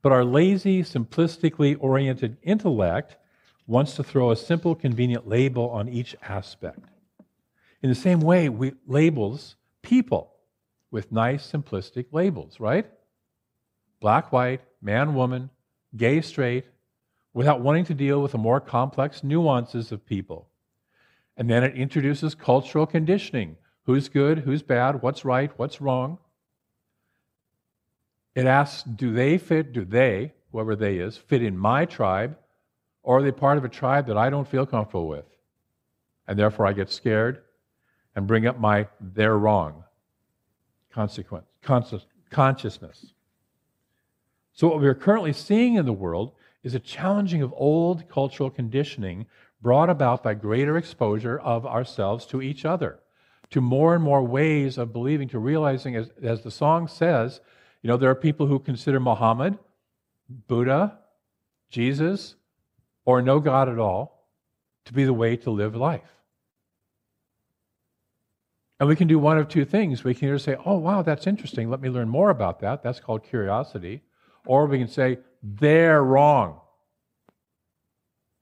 But 0.02 0.12
our 0.12 0.25
lazy, 0.25 0.83
simplistically 0.83 1.76
oriented 1.81 2.37
intellect 2.43 3.17
wants 3.67 3.95
to 3.97 4.05
throw 4.05 4.31
a 4.31 4.37
simple, 4.37 4.75
convenient 4.75 5.28
label 5.28 5.69
on 5.71 5.88
each 5.88 6.17
aspect. 6.23 6.81
In 7.83 7.88
the 7.88 7.95
same 7.95 8.21
way, 8.21 8.49
we 8.49 8.73
labels 8.87 9.57
people 9.83 10.33
with 10.90 11.12
nice, 11.12 11.50
simplistic 11.50 12.07
labels, 12.12 12.59
right? 12.61 12.87
Black, 14.00 14.33
white, 14.33 14.62
man, 14.81 15.14
woman, 15.14 15.50
gay, 15.97 16.21
straight, 16.21 16.64
without 17.35 17.61
wanting 17.61 17.85
to 17.85 17.95
deal 17.95 18.23
with 18.23 18.33
the 18.33 18.38
more 18.38 18.61
complex 18.61 19.23
nuances 19.23 19.93
of 19.93 20.07
people. 20.07 20.49
And 21.37 21.49
then 21.49 21.62
it 21.62 21.76
introduces 21.76 22.35
cultural 22.35 22.87
conditioning 22.87 23.57
Who's 23.88 24.11
good? 24.11 24.40
Who's 24.40 24.61
bad? 24.61 25.00
What's 25.00 25.25
right? 25.25 25.50
What's 25.57 25.81
wrong? 25.81 26.19
It 28.38 28.47
asks, 28.47 28.85
do 28.85 29.12
they 29.12 29.37
fit, 29.37 29.73
do 29.73 29.85
they, 29.85 30.33
whoever 30.52 30.76
they 30.76 30.99
is, 30.99 31.16
fit 31.16 31.42
in 31.42 31.59
my 31.59 31.85
tribe, 31.85 32.38
or 33.02 33.18
are 33.18 33.23
they 33.23 33.33
part 33.33 33.59
of 33.59 33.64
a 33.64 33.68
tribe 33.68 34.07
that 34.07 34.16
I 34.16 34.30
don't 34.30 34.47
feel 34.47 34.64
comfortable 34.64 35.09
with? 35.09 35.25
And 36.28 36.38
therefore 36.38 36.64
I 36.64 36.73
get 36.73 36.88
scared 36.88 37.42
and 38.14 38.28
bring 38.28 38.47
up 38.47 38.57
my 38.57 38.87
they're 39.00 39.37
wrong 39.37 39.83
consequence, 40.92 41.47
consciousness. 42.30 43.07
So, 44.52 44.68
what 44.68 44.80
we 44.80 44.87
are 44.87 44.95
currently 44.95 45.33
seeing 45.33 45.75
in 45.75 45.85
the 45.85 45.92
world 45.92 46.30
is 46.62 46.76
a 46.76 46.78
challenging 46.78 47.42
of 47.42 47.52
old 47.57 48.09
cultural 48.09 48.50
conditioning 48.50 49.26
brought 49.61 49.90
about 49.90 50.23
by 50.23 50.35
greater 50.35 50.76
exposure 50.76 51.40
of 51.40 51.66
ourselves 51.66 52.25
to 52.26 52.40
each 52.40 52.64
other 52.64 53.00
to 53.50 53.61
more 53.61 53.97
and 53.97 54.04
more 54.04 54.23
ways 54.23 54.78
of 54.78 54.92
believing, 54.92 55.28
to 55.30 55.40
realizing, 55.40 55.97
as, 55.97 56.11
as 56.23 56.42
the 56.42 56.52
song 56.52 56.87
says, 56.87 57.40
you 57.82 57.88
know, 57.88 57.97
there 57.97 58.11
are 58.11 58.14
people 58.14 58.47
who 58.47 58.58
consider 58.58 59.00
Muhammad, 59.00 59.58
Buddha, 60.28 60.99
Jesus, 61.70 62.35
or 63.04 63.23
no 63.23 63.40
God 63.40 63.68
at 63.68 63.78
all 63.78 64.26
to 64.87 64.92
be 64.92 65.04
the 65.04 65.12
way 65.12 65.37
to 65.37 65.50
live 65.50 65.76
life. 65.76 66.11
And 68.80 68.88
we 68.88 68.97
can 68.97 69.08
do 69.08 69.18
one 69.18 69.38
of 69.38 69.49
two 69.49 69.64
things. 69.64 70.04
We 70.04 70.14
can 70.14 70.28
either 70.28 70.38
say, 70.38 70.56
oh, 70.64 70.78
wow, 70.78 71.02
that's 71.02 71.26
interesting. 71.26 71.68
Let 71.68 71.80
me 71.80 71.88
learn 71.88 72.08
more 72.08 72.30
about 72.30 72.61
that. 72.61 72.82
That's 72.82 73.00
called 73.00 73.25
curiosity. 73.25 74.02
Or 74.47 74.66
we 74.66 74.78
can 74.78 74.88
say, 74.88 75.18
they're 75.42 76.02
wrong. 76.02 76.61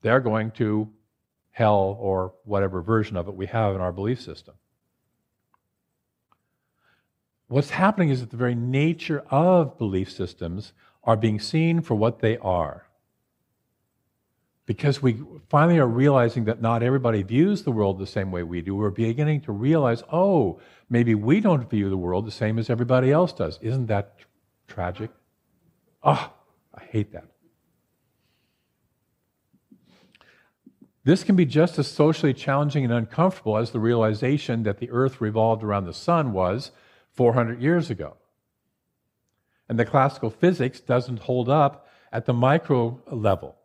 They're 0.03 0.21
going 0.21 0.51
to 0.53 0.91
hell, 1.51 1.97
or 1.99 2.35
whatever 2.45 2.83
version 2.83 3.17
of 3.17 3.29
it 3.29 3.35
we 3.35 3.47
have 3.47 3.75
in 3.75 3.81
our 3.81 3.93
belief 3.93 4.21
system. 4.21 4.55
What's 7.49 7.71
happening 7.71 8.09
is 8.09 8.21
that 8.21 8.31
the 8.31 8.37
very 8.37 8.55
nature 8.55 9.23
of 9.31 9.79
belief 9.79 10.11
systems 10.11 10.73
are 11.05 11.17
being 11.17 11.39
seen 11.39 11.81
for 11.81 11.95
what 11.95 12.19
they 12.19 12.37
are. 12.39 12.87
Because 14.67 15.01
we 15.01 15.23
finally 15.49 15.79
are 15.79 15.87
realizing 15.87 16.45
that 16.47 16.61
not 16.61 16.83
everybody 16.83 17.23
views 17.23 17.63
the 17.63 17.71
world 17.71 18.01
the 18.01 18.07
same 18.07 18.33
way 18.33 18.43
we 18.43 18.63
do, 18.63 18.75
we're 18.75 18.91
beginning 18.91 19.43
to 19.43 19.53
realize, 19.53 20.03
oh, 20.13 20.59
maybe 20.91 21.15
we 21.15 21.41
don't 21.41 21.71
view 21.71 21.89
the 21.89 21.97
world 21.97 22.27
the 22.27 22.33
same 22.33 22.59
as 22.59 22.69
everybody 22.69 23.13
else 23.13 23.33
does. 23.33 23.61
Isn't 23.63 23.87
that 23.87 24.17
tragic? 24.67 25.11
Oh, 26.03 26.33
I 26.75 26.83
hate 26.83 27.13
that. 27.13 27.27
This 31.05 31.23
can 31.23 31.37
be 31.37 31.47
just 31.47 31.79
as 31.79 31.87
socially 31.87 32.35
challenging 32.35 32.83
and 32.83 32.93
uncomfortable 32.93 33.57
as 33.57 33.71
the 33.71 33.79
realization 33.79 34.65
that 34.65 34.79
the 34.79 34.91
earth 34.91 35.21
revolved 35.21 35.63
around 35.63 35.85
the 35.85 35.95
sun 35.95 36.33
was 36.33 36.73
400 37.17 37.61
years 37.61 37.91
ago. 37.91 38.17
And 39.69 39.79
the 39.79 39.85
classical 39.85 40.31
physics 40.31 40.81
doesn't 40.81 41.21
hold 41.21 41.49
up 41.49 41.89
at 42.13 42.27
the 42.27 42.33
micro 42.33 43.01
level. 43.11 43.57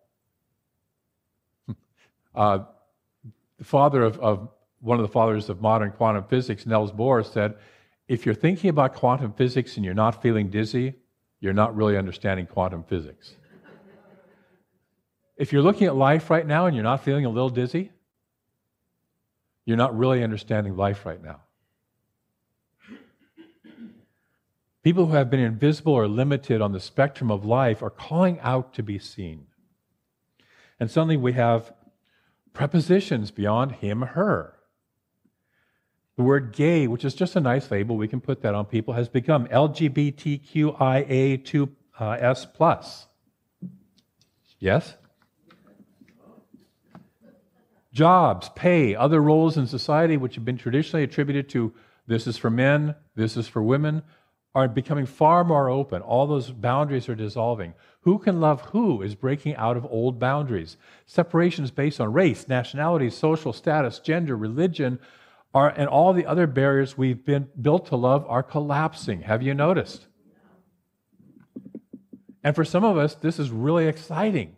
Uh, 2.34 2.60
the 3.58 3.66
father 3.66 4.02
of, 4.04 4.18
of 4.20 4.48
one 4.80 4.98
of 4.98 5.04
the 5.04 5.12
fathers 5.12 5.50
of 5.50 5.60
modern 5.60 5.92
quantum 5.92 6.24
physics, 6.24 6.66
Niels 6.66 6.94
Bohr, 6.94 7.26
said, 7.26 7.56
if 8.08 8.26
you're 8.26 8.34
thinking 8.34 8.70
about 8.70 8.96
quantum 8.96 9.34
physics 9.34 9.76
and 9.76 9.84
you're 9.84 9.94
not 9.94 10.22
feeling 10.22 10.50
dizzy, 10.50 10.96
you're 11.42 11.52
not 11.52 11.76
really 11.76 11.98
understanding 11.98 12.46
quantum 12.46 12.84
physics. 12.84 13.36
if 15.36 15.52
you're 15.52 15.62
looking 15.62 15.88
at 15.88 15.96
life 15.96 16.30
right 16.30 16.48
now 16.48 16.68
and 16.68 16.76
you're 16.76 16.84
not 16.84 17.04
feeling 17.04 17.26
a 17.26 17.30
little 17.30 17.50
dizzy, 17.50 17.92
you're 19.66 19.78
not 19.78 19.98
really 19.98 20.24
understanding 20.24 20.76
life 20.76 21.06
right 21.06 21.22
now. 21.22 21.42
People 24.84 25.08
who 25.08 25.14
have 25.14 25.30
been 25.30 25.40
invisible 25.40 25.94
or 25.94 26.08
limited 26.08 26.62
on 26.62 26.72
the 26.72 26.80
spectrum 26.80 27.30
of 27.30 27.46
life 27.46 27.84
are 27.84 27.92
calling 27.92 28.40
out 28.40 28.74
to 28.74 28.82
be 28.82 28.98
seen. 28.98 29.46
And 30.80 30.90
suddenly 30.90 31.18
we 31.18 31.34
have 31.34 31.72
prepositions 32.54 33.30
beyond 33.30 33.74
him, 33.74 34.02
her. 34.02 34.56
The 36.18 36.24
word 36.24 36.52
gay, 36.52 36.88
which 36.88 37.06
is 37.06 37.14
just 37.14 37.36
a 37.36 37.40
nice 37.40 37.70
label, 37.70 37.96
we 37.96 38.08
can 38.08 38.22
put 38.22 38.42
that 38.42 38.56
on 38.56 38.66
people, 38.66 38.96
has 38.96 39.08
become 39.08 39.46
LGBTQIA2S 39.48 41.68
uh, 42.00 42.34
plus. 42.54 43.06
Yes? 44.60 44.96
Jobs, 47.94 48.50
pay, 48.56 48.96
other 48.96 49.22
roles 49.22 49.58
in 49.58 49.68
society 49.68 50.18
which 50.18 50.34
have 50.36 50.46
been 50.46 50.58
traditionally 50.58 51.04
attributed 51.04 51.50
to 51.50 51.74
this 52.08 52.26
is 52.26 52.38
for 52.38 52.50
men, 52.50 52.96
this 53.16 53.38
is 53.38 53.48
for 53.48 53.62
women, 53.62 54.02
are 54.54 54.68
becoming 54.68 55.06
far 55.06 55.44
more 55.44 55.70
open. 55.70 56.02
All 56.02 56.28
those 56.28 56.52
boundaries 56.52 57.08
are 57.08 57.16
dissolving. 57.16 57.74
Who 58.02 58.20
can 58.20 58.42
love 58.42 58.62
who 58.62 59.02
is 59.02 59.16
breaking 59.16 59.56
out 59.56 59.78
of 59.78 59.86
old 59.86 60.20
boundaries. 60.20 60.78
Separations 61.06 61.72
based 61.72 62.02
on 62.02 62.12
race, 62.12 62.48
nationality, 62.48 63.10
social 63.10 63.54
status, 63.54 64.00
gender, 64.00 64.36
religion, 64.36 65.00
are, 65.54 65.70
and 65.70 65.88
all 65.88 66.14
the 66.14 66.26
other 66.26 66.48
barriers 66.48 66.98
we've 66.98 67.26
been 67.26 67.48
built 67.62 67.86
to 67.88 67.96
love 67.96 68.26
are 68.28 68.44
collapsing. 68.44 69.22
Have 69.22 69.42
you 69.42 69.54
noticed? 69.54 70.08
And 72.44 72.56
for 72.56 72.66
some 72.66 72.84
of 72.84 72.98
us, 72.98 73.16
this 73.16 73.40
is 73.40 73.52
really 73.52 73.88
exciting. 73.88 74.56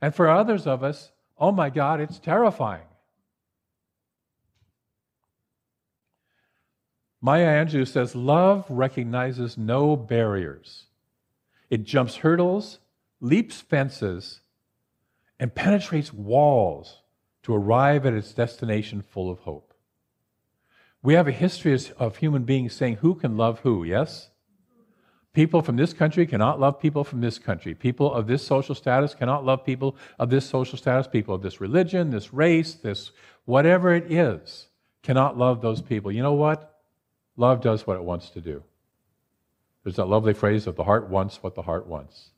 And 0.00 0.14
for 0.14 0.28
others 0.28 0.66
of 0.66 0.82
us, 0.82 1.12
oh 1.38 1.52
my 1.52 1.70
God, 1.70 2.00
it's 2.00 2.18
terrifying. 2.18 2.84
Maya 7.20 7.64
Angelou 7.64 7.86
says, 7.86 8.14
Love 8.14 8.64
recognizes 8.68 9.58
no 9.58 9.96
barriers. 9.96 10.86
It 11.68 11.84
jumps 11.84 12.16
hurdles, 12.16 12.78
leaps 13.20 13.60
fences, 13.60 14.40
and 15.38 15.54
penetrates 15.54 16.12
walls 16.12 16.98
to 17.42 17.54
arrive 17.54 18.06
at 18.06 18.14
its 18.14 18.32
destination 18.32 19.02
full 19.02 19.30
of 19.30 19.40
hope. 19.40 19.74
We 21.02 21.14
have 21.14 21.28
a 21.28 21.32
history 21.32 21.78
of 21.98 22.16
human 22.16 22.44
beings 22.44 22.74
saying 22.74 22.96
who 22.96 23.14
can 23.14 23.36
love 23.36 23.60
who, 23.60 23.84
yes? 23.84 24.30
People 25.32 25.62
from 25.62 25.76
this 25.76 25.92
country 25.92 26.26
cannot 26.26 26.58
love 26.58 26.80
people 26.80 27.04
from 27.04 27.20
this 27.20 27.38
country. 27.38 27.74
People 27.74 28.12
of 28.12 28.26
this 28.26 28.44
social 28.44 28.74
status 28.74 29.14
cannot 29.14 29.44
love 29.44 29.64
people 29.64 29.96
of 30.18 30.28
this 30.28 30.44
social 30.44 30.76
status. 30.76 31.06
People 31.06 31.34
of 31.34 31.42
this 31.42 31.60
religion, 31.60 32.10
this 32.10 32.34
race, 32.34 32.74
this 32.74 33.12
whatever 33.44 33.94
it 33.94 34.10
is, 34.10 34.66
cannot 35.02 35.38
love 35.38 35.62
those 35.62 35.80
people. 35.80 36.10
You 36.10 36.22
know 36.22 36.34
what? 36.34 36.79
Love 37.40 37.62
does 37.62 37.86
what 37.86 37.96
it 37.96 38.02
wants 38.02 38.28
to 38.28 38.38
do. 38.42 38.62
There's 39.82 39.96
that 39.96 40.04
lovely 40.04 40.34
phrase 40.34 40.66
of 40.66 40.76
the 40.76 40.84
heart 40.84 41.08
wants 41.08 41.42
what 41.42 41.54
the 41.54 41.62
heart 41.62 41.86
wants. 41.86 42.32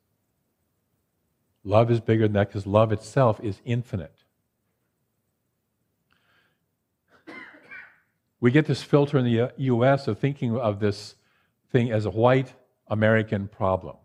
Love 1.64 1.90
is 1.90 1.98
bigger 1.98 2.28
than 2.28 2.34
that 2.34 2.46
because 2.46 2.68
love 2.68 2.92
itself 2.92 3.40
is 3.42 3.60
infinite. 3.64 4.22
We 8.38 8.52
get 8.52 8.66
this 8.66 8.84
filter 8.84 9.18
in 9.18 9.24
the 9.24 9.50
US 9.56 10.06
of 10.06 10.20
thinking 10.20 10.56
of 10.56 10.78
this 10.78 11.16
thing 11.72 11.90
as 11.90 12.06
a 12.06 12.10
white 12.10 12.54
American 12.86 13.48
problem. 13.48 13.96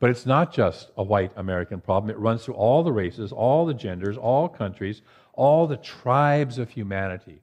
But 0.00 0.08
it's 0.08 0.24
not 0.24 0.50
just 0.50 0.90
a 0.96 1.02
white 1.02 1.32
American 1.36 1.82
problem. 1.82 2.08
It 2.08 2.18
runs 2.18 2.42
through 2.42 2.54
all 2.54 2.82
the 2.82 2.92
races, 2.92 3.32
all 3.32 3.66
the 3.66 3.74
genders, 3.74 4.16
all 4.16 4.48
countries, 4.48 5.02
all 5.34 5.66
the 5.66 5.76
tribes 5.76 6.56
of 6.56 6.70
humanity 6.70 7.42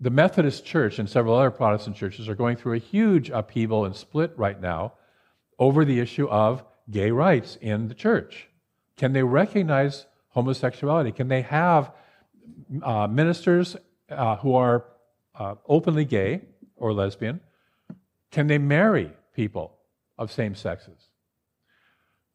the 0.00 0.10
Methodist 0.10 0.64
Church 0.64 0.98
and 0.98 1.08
several 1.08 1.34
other 1.34 1.50
Protestant 1.50 1.96
churches 1.96 2.28
are 2.28 2.34
going 2.34 2.56
through 2.56 2.74
a 2.74 2.78
huge 2.78 3.30
upheaval 3.30 3.84
and 3.84 3.94
split 3.94 4.32
right 4.36 4.60
now 4.60 4.94
over 5.58 5.84
the 5.84 5.98
issue 5.98 6.28
of 6.28 6.64
gay 6.90 7.10
rights 7.10 7.56
in 7.60 7.88
the 7.88 7.94
church. 7.94 8.48
Can 8.96 9.12
they 9.12 9.22
recognize 9.22 10.06
homosexuality? 10.30 11.12
Can 11.12 11.28
they 11.28 11.42
have 11.42 11.92
uh, 12.82 13.06
ministers 13.08 13.76
uh, 14.10 14.36
who 14.36 14.54
are 14.54 14.84
uh, 15.34 15.56
openly 15.66 16.04
gay 16.04 16.42
or 16.76 16.92
lesbian? 16.92 17.40
Can 18.30 18.46
they 18.46 18.58
marry 18.58 19.12
people 19.34 19.74
of 20.16 20.30
same 20.30 20.54
sexes? 20.54 21.08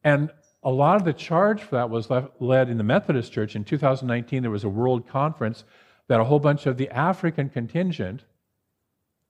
And 0.02 0.30
a 0.62 0.70
lot 0.70 0.96
of 0.96 1.04
the 1.04 1.12
charge 1.12 1.62
for 1.62 1.76
that 1.76 1.90
was 1.90 2.10
led 2.40 2.68
in 2.68 2.78
the 2.78 2.84
Methodist 2.84 3.32
Church. 3.32 3.56
In 3.56 3.64
2019, 3.64 4.42
there 4.42 4.50
was 4.50 4.64
a 4.64 4.68
world 4.68 5.08
conference 5.08 5.64
that 6.08 6.20
a 6.20 6.24
whole 6.24 6.38
bunch 6.38 6.66
of 6.66 6.76
the 6.76 6.90
African 6.90 7.48
contingent 7.48 8.24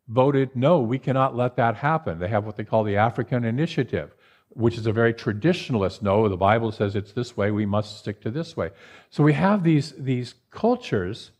voted, 0.08 0.54
no, 0.54 0.80
we 0.80 0.98
cannot 0.98 1.36
let 1.36 1.56
that 1.56 1.76
happen. 1.76 2.18
They 2.18 2.28
have 2.28 2.44
what 2.44 2.56
they 2.56 2.64
call 2.64 2.84
the 2.84 2.96
African 2.96 3.44
Initiative, 3.44 4.14
which 4.50 4.76
is 4.76 4.86
a 4.86 4.92
very 4.92 5.14
traditionalist 5.14 6.02
no, 6.02 6.28
the 6.28 6.36
Bible 6.36 6.72
says 6.72 6.94
it's 6.94 7.12
this 7.12 7.36
way, 7.36 7.50
we 7.50 7.66
must 7.66 7.98
stick 7.98 8.20
to 8.22 8.30
this 8.30 8.56
way. 8.56 8.70
So 9.10 9.22
we 9.22 9.32
have 9.32 9.62
these, 9.62 9.92
these 9.92 10.34
cultures 10.50 11.30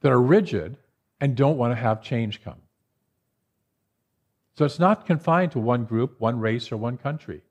that 0.00 0.12
are 0.12 0.20
rigid 0.20 0.76
and 1.20 1.36
don't 1.36 1.58
want 1.58 1.72
to 1.72 1.76
have 1.76 2.02
change 2.02 2.42
come. 2.42 2.60
So 4.56 4.64
it's 4.64 4.78
not 4.78 5.06
confined 5.06 5.52
to 5.52 5.58
one 5.58 5.84
group, 5.84 6.18
one 6.18 6.40
race, 6.40 6.72
or 6.72 6.76
one 6.76 6.96
country. 6.96 7.42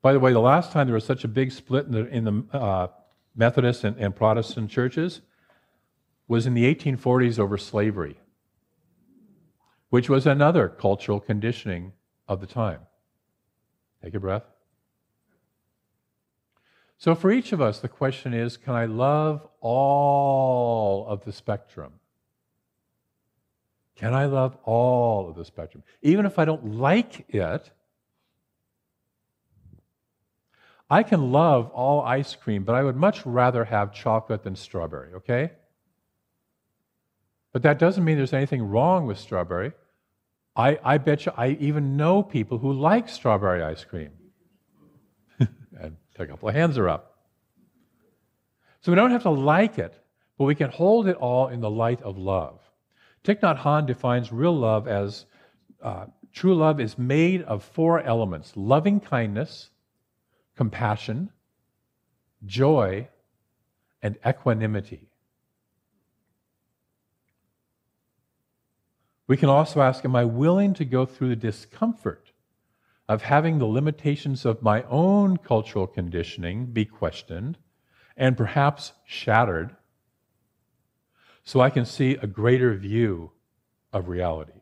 By 0.00 0.12
the 0.12 0.20
way, 0.20 0.32
the 0.32 0.38
last 0.38 0.70
time 0.70 0.86
there 0.86 0.94
was 0.94 1.04
such 1.04 1.24
a 1.24 1.28
big 1.28 1.50
split 1.50 1.86
in 1.86 1.92
the, 1.92 2.06
in 2.06 2.24
the 2.24 2.56
uh, 2.56 2.86
Methodist 3.36 3.84
and, 3.84 3.96
and 3.98 4.16
Protestant 4.16 4.70
churches 4.70 5.20
was 6.26 6.46
in 6.46 6.54
the 6.54 6.74
1840s 6.74 7.38
over 7.38 7.58
slavery, 7.58 8.18
which 9.90 10.08
was 10.08 10.26
another 10.26 10.68
cultural 10.68 11.20
conditioning 11.20 11.92
of 12.26 12.40
the 12.40 12.46
time. 12.46 12.80
Take 14.02 14.14
a 14.14 14.20
breath. 14.20 14.44
So, 16.98 17.14
for 17.14 17.30
each 17.30 17.52
of 17.52 17.60
us, 17.60 17.80
the 17.80 17.88
question 17.88 18.32
is 18.32 18.56
can 18.56 18.74
I 18.74 18.86
love 18.86 19.46
all 19.60 21.06
of 21.06 21.24
the 21.24 21.32
spectrum? 21.32 21.92
Can 23.96 24.14
I 24.14 24.26
love 24.26 24.56
all 24.64 25.28
of 25.28 25.36
the 25.36 25.44
spectrum? 25.44 25.82
Even 26.02 26.26
if 26.26 26.38
I 26.38 26.44
don't 26.44 26.74
like 26.74 27.26
it, 27.28 27.70
I 30.88 31.02
can 31.02 31.32
love 31.32 31.70
all 31.70 32.02
ice 32.02 32.36
cream, 32.36 32.64
but 32.64 32.74
I 32.74 32.82
would 32.82 32.96
much 32.96 33.26
rather 33.26 33.64
have 33.64 33.92
chocolate 33.92 34.44
than 34.44 34.54
strawberry, 34.54 35.14
okay? 35.14 35.50
But 37.52 37.62
that 37.62 37.78
doesn't 37.78 38.04
mean 38.04 38.16
there's 38.16 38.32
anything 38.32 38.62
wrong 38.62 39.06
with 39.06 39.18
strawberry. 39.18 39.72
I, 40.54 40.78
I 40.84 40.98
bet 40.98 41.26
you 41.26 41.32
I 41.36 41.56
even 41.60 41.96
know 41.96 42.22
people 42.22 42.58
who 42.58 42.72
like 42.72 43.08
strawberry 43.08 43.62
ice 43.62 43.84
cream. 43.84 44.10
and 45.40 45.96
a 46.18 46.26
couple 46.26 46.48
of 46.48 46.54
hands 46.54 46.78
are 46.78 46.88
up. 46.88 47.16
So 48.80 48.92
we 48.92 48.96
don't 48.96 49.10
have 49.10 49.24
to 49.24 49.30
like 49.30 49.78
it, 49.78 49.98
but 50.38 50.44
we 50.44 50.54
can 50.54 50.70
hold 50.70 51.08
it 51.08 51.16
all 51.16 51.48
in 51.48 51.60
the 51.60 51.70
light 51.70 52.00
of 52.02 52.16
love. 52.16 52.60
Thich 53.24 53.40
Nhat 53.40 53.58
Hanh 53.58 53.86
defines 53.86 54.30
real 54.30 54.56
love 54.56 54.86
as 54.86 55.26
uh, 55.82 56.06
true 56.32 56.54
love 56.54 56.80
is 56.80 56.96
made 56.96 57.42
of 57.42 57.64
four 57.64 58.00
elements 58.00 58.52
loving 58.54 59.00
kindness, 59.00 59.70
compassion, 60.56 61.30
joy, 62.44 63.08
and 64.02 64.16
equanimity. 64.26 65.08
We 69.26 69.36
can 69.36 69.48
also 69.48 69.80
ask 69.80 70.04
Am 70.04 70.16
I 70.16 70.24
willing 70.24 70.74
to 70.74 70.84
go 70.84 71.04
through 71.04 71.30
the 71.30 71.36
discomfort 71.36 72.32
of 73.08 73.22
having 73.22 73.58
the 73.58 73.66
limitations 73.66 74.44
of 74.44 74.62
my 74.62 74.82
own 74.84 75.36
cultural 75.36 75.86
conditioning 75.86 76.66
be 76.66 76.84
questioned 76.84 77.58
and 78.16 78.36
perhaps 78.36 78.92
shattered 79.04 79.76
so 81.44 81.60
I 81.60 81.70
can 81.70 81.84
see 81.84 82.14
a 82.14 82.26
greater 82.26 82.74
view 82.74 83.30
of 83.92 84.08
reality? 84.08 84.60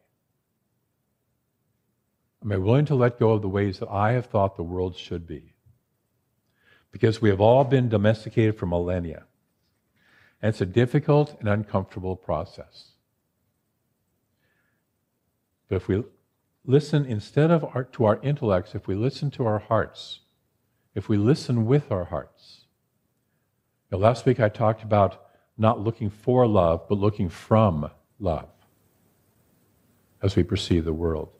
Am 2.42 2.52
I 2.52 2.58
willing 2.58 2.84
to 2.86 2.94
let 2.94 3.18
go 3.18 3.32
of 3.32 3.40
the 3.40 3.48
ways 3.48 3.78
that 3.78 3.88
I 3.88 4.12
have 4.12 4.26
thought 4.26 4.56
the 4.56 4.62
world 4.62 4.96
should 4.96 5.26
be? 5.26 5.53
Because 6.94 7.20
we 7.20 7.28
have 7.28 7.40
all 7.40 7.64
been 7.64 7.88
domesticated 7.88 8.56
for 8.56 8.66
millennia. 8.66 9.24
And 10.40 10.50
it's 10.50 10.60
a 10.60 10.66
difficult 10.66 11.36
and 11.40 11.48
uncomfortable 11.48 12.14
process. 12.14 12.92
But 15.68 15.74
if 15.74 15.88
we 15.88 16.04
listen 16.64 17.04
instead 17.04 17.50
of 17.50 17.64
our, 17.64 17.82
to 17.82 18.04
our 18.04 18.20
intellects, 18.22 18.76
if 18.76 18.86
we 18.86 18.94
listen 18.94 19.32
to 19.32 19.44
our 19.44 19.58
hearts, 19.58 20.20
if 20.94 21.08
we 21.08 21.16
listen 21.16 21.66
with 21.66 21.90
our 21.90 22.04
hearts. 22.04 22.66
Now, 23.90 23.98
last 23.98 24.24
week 24.24 24.38
I 24.38 24.48
talked 24.48 24.84
about 24.84 25.20
not 25.58 25.80
looking 25.80 26.10
for 26.10 26.46
love, 26.46 26.88
but 26.88 26.98
looking 26.98 27.28
from 27.28 27.90
love 28.20 28.50
as 30.22 30.36
we 30.36 30.44
perceive 30.44 30.84
the 30.84 30.92
world. 30.92 31.33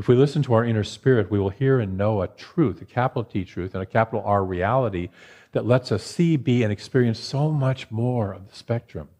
If 0.00 0.08
we 0.08 0.14
listen 0.14 0.42
to 0.44 0.54
our 0.54 0.64
inner 0.64 0.82
spirit, 0.82 1.30
we 1.30 1.38
will 1.38 1.50
hear 1.50 1.78
and 1.78 1.98
know 1.98 2.22
a 2.22 2.28
truth, 2.28 2.80
a 2.80 2.86
capital 2.86 3.22
T 3.22 3.44
truth, 3.44 3.74
and 3.74 3.82
a 3.82 3.86
capital 3.86 4.22
R 4.24 4.42
reality 4.42 5.10
that 5.52 5.66
lets 5.66 5.92
us 5.92 6.02
see, 6.02 6.38
be, 6.38 6.62
and 6.62 6.72
experience 6.72 7.20
so 7.20 7.50
much 7.52 7.90
more 7.90 8.32
of 8.32 8.48
the 8.48 8.56
spectrum 8.56 9.10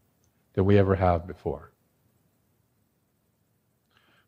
than 0.53 0.65
we 0.65 0.79
ever 0.79 0.95
have 0.95 1.27
before. 1.27 1.71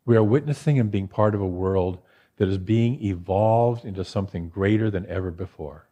We 0.04 0.14
are 0.14 0.22
witnessing 0.22 0.78
and 0.78 0.92
being 0.92 1.08
part 1.08 1.34
of 1.34 1.40
a 1.40 1.46
world 1.46 1.98
that 2.36 2.48
is 2.48 2.58
being 2.58 3.02
evolved 3.02 3.84
into 3.84 4.04
something 4.04 4.48
greater 4.48 4.92
than 4.92 5.06
ever 5.06 5.32
before. 5.32 5.88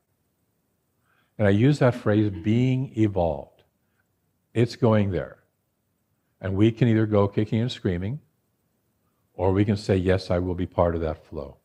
And 1.38 1.48
I 1.48 1.50
use 1.50 1.80
that 1.80 1.96
phrase, 1.96 2.30
being 2.30 2.92
evolved. 2.96 3.64
It's 4.54 4.76
going 4.76 5.10
there. 5.10 5.38
And 6.40 6.54
we 6.54 6.70
can 6.70 6.86
either 6.86 7.06
go 7.06 7.26
kicking 7.26 7.60
and 7.60 7.72
screaming, 7.72 8.20
or 9.34 9.52
we 9.52 9.64
can 9.64 9.76
say, 9.76 9.96
Yes, 9.96 10.30
I 10.30 10.38
will 10.38 10.54
be 10.54 10.66
part 10.66 10.94
of 10.94 11.00
that 11.00 11.26
flow. 11.26 11.56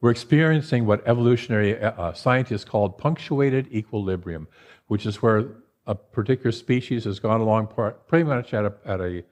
We're 0.00 0.10
experiencing 0.10 0.86
what 0.86 1.06
evolutionary 1.06 1.80
uh, 1.80 1.90
uh 1.92 2.12
scientists 2.12 2.64
call 2.64 2.88
punctuated 2.90 3.72
equilibrium, 3.72 4.48
which 4.88 5.06
is 5.06 5.22
where 5.22 5.46
a 5.86 5.94
particular 5.94 6.52
species 6.52 7.04
has 7.04 7.18
gone 7.18 7.40
along 7.40 7.68
pretty 8.08 8.24
much 8.24 8.54
at 8.54 8.64
a, 8.64 8.72
at 8.84 9.00
a 9.00 9.24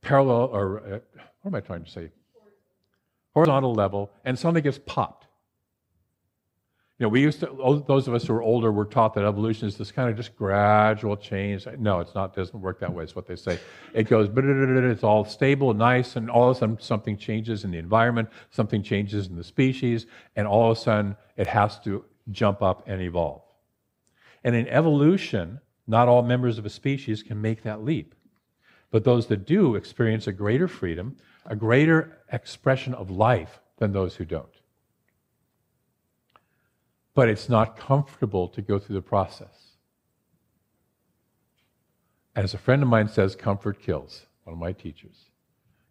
parallel, 0.00 0.48
or 0.52 0.78
uh, 0.78 0.98
what 1.42 1.50
am 1.50 1.54
I 1.54 1.60
trying 1.60 1.84
to 1.84 1.90
say? 1.90 2.10
Horizontal 3.34 3.74
level, 3.74 4.10
and 4.24 4.38
suddenly 4.38 4.62
gets 4.62 4.78
popped. 4.86 5.25
You 6.98 7.04
know, 7.04 7.10
we 7.10 7.20
used 7.20 7.40
to, 7.40 7.82
those 7.86 8.08
of 8.08 8.14
us 8.14 8.24
who 8.24 8.32
are 8.32 8.42
older 8.42 8.72
were 8.72 8.86
taught 8.86 9.12
that 9.14 9.24
evolution 9.24 9.68
is 9.68 9.76
this 9.76 9.92
kind 9.92 10.08
of 10.08 10.16
just 10.16 10.34
gradual 10.34 11.14
change. 11.14 11.66
No, 11.78 12.00
it's 12.00 12.14
not, 12.14 12.34
doesn't 12.34 12.58
work 12.58 12.80
that 12.80 12.90
way, 12.90 13.04
is 13.04 13.14
what 13.14 13.26
they 13.26 13.36
say. 13.36 13.58
It 13.92 14.04
goes, 14.04 14.30
it's 14.34 15.04
all 15.04 15.26
stable, 15.26 15.74
nice, 15.74 16.16
and 16.16 16.30
all 16.30 16.48
of 16.48 16.56
a 16.56 16.58
sudden 16.58 16.78
something 16.80 17.18
changes 17.18 17.64
in 17.64 17.70
the 17.70 17.76
environment, 17.76 18.30
something 18.50 18.82
changes 18.82 19.26
in 19.26 19.36
the 19.36 19.44
species, 19.44 20.06
and 20.36 20.46
all 20.46 20.70
of 20.70 20.78
a 20.78 20.80
sudden 20.80 21.16
it 21.36 21.46
has 21.46 21.78
to 21.80 22.02
jump 22.30 22.62
up 22.62 22.82
and 22.86 23.02
evolve. 23.02 23.42
And 24.42 24.56
in 24.56 24.66
evolution, 24.68 25.60
not 25.86 26.08
all 26.08 26.22
members 26.22 26.56
of 26.56 26.64
a 26.64 26.70
species 26.70 27.22
can 27.22 27.42
make 27.42 27.62
that 27.64 27.84
leap. 27.84 28.14
But 28.90 29.04
those 29.04 29.26
that 29.26 29.44
do 29.44 29.74
experience 29.74 30.28
a 30.28 30.32
greater 30.32 30.66
freedom, 30.66 31.16
a 31.44 31.56
greater 31.56 32.22
expression 32.32 32.94
of 32.94 33.10
life 33.10 33.60
than 33.76 33.92
those 33.92 34.14
who 34.14 34.24
don't 34.24 34.48
but 37.16 37.30
it's 37.30 37.48
not 37.48 37.78
comfortable 37.78 38.46
to 38.46 38.60
go 38.60 38.78
through 38.78 38.94
the 38.94 39.00
process. 39.00 39.72
As 42.36 42.52
a 42.52 42.58
friend 42.58 42.82
of 42.82 42.90
mine 42.90 43.08
says, 43.08 43.34
comfort 43.34 43.80
kills, 43.80 44.26
one 44.44 44.52
of 44.52 44.60
my 44.60 44.72
teachers. 44.72 45.30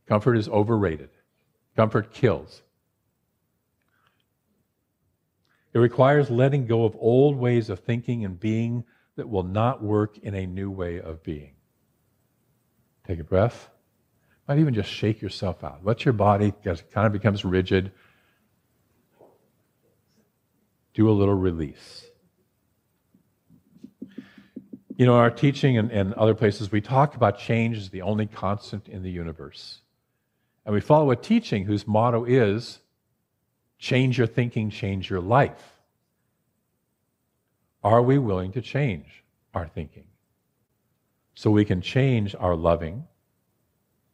Comfort 0.07 0.35
is 0.35 0.47
overrated. 0.47 1.09
Comfort 1.75 2.13
kills. 2.13 2.61
It 5.73 5.79
requires 5.79 6.29
letting 6.29 6.67
go 6.67 6.85
of 6.85 6.95
old 6.99 7.35
ways 7.35 7.71
of 7.71 7.79
thinking 7.79 8.23
and 8.23 8.39
being 8.39 8.83
that 9.15 9.27
will 9.27 9.43
not 9.43 9.81
work 9.81 10.19
in 10.19 10.35
a 10.35 10.45
new 10.45 10.69
way 10.69 11.01
of 11.01 11.23
being. 11.23 11.55
Take 13.07 13.19
a 13.19 13.23
breath. 13.23 13.69
Might 14.47 14.59
even 14.59 14.75
just 14.75 14.91
shake 14.91 15.23
yourself 15.23 15.63
out. 15.63 15.83
Let 15.83 16.05
your 16.05 16.13
body 16.13 16.53
kind 16.63 17.07
of 17.07 17.11
becomes 17.13 17.43
rigid 17.43 17.91
do 20.95 21.09
a 21.09 21.11
little 21.11 21.35
release. 21.35 22.05
You 24.97 25.05
know, 25.05 25.15
our 25.15 25.29
teaching 25.29 25.77
and, 25.77 25.91
and 25.91 26.13
other 26.13 26.33
places, 26.33 26.71
we 26.71 26.79
talk 26.79 27.15
about 27.15 27.37
change 27.37 27.77
as 27.77 27.89
the 27.89 28.01
only 28.01 28.25
constant 28.25 28.87
in 28.87 29.03
the 29.03 29.11
universe. 29.11 29.81
And 30.65 30.73
we 30.73 30.79
follow 30.79 31.11
a 31.11 31.15
teaching 31.17 31.65
whose 31.65 31.85
motto 31.85 32.23
is 32.23 32.79
change 33.77 34.17
your 34.17 34.25
thinking, 34.25 34.69
change 34.69 35.09
your 35.09 35.19
life. 35.19 35.81
Are 37.83 38.01
we 38.01 38.17
willing 38.17 38.53
to 38.53 38.61
change 38.61 39.23
our 39.53 39.67
thinking? 39.67 40.05
So 41.35 41.51
we 41.51 41.65
can 41.65 41.81
change 41.81 42.33
our 42.39 42.55
loving, 42.55 43.03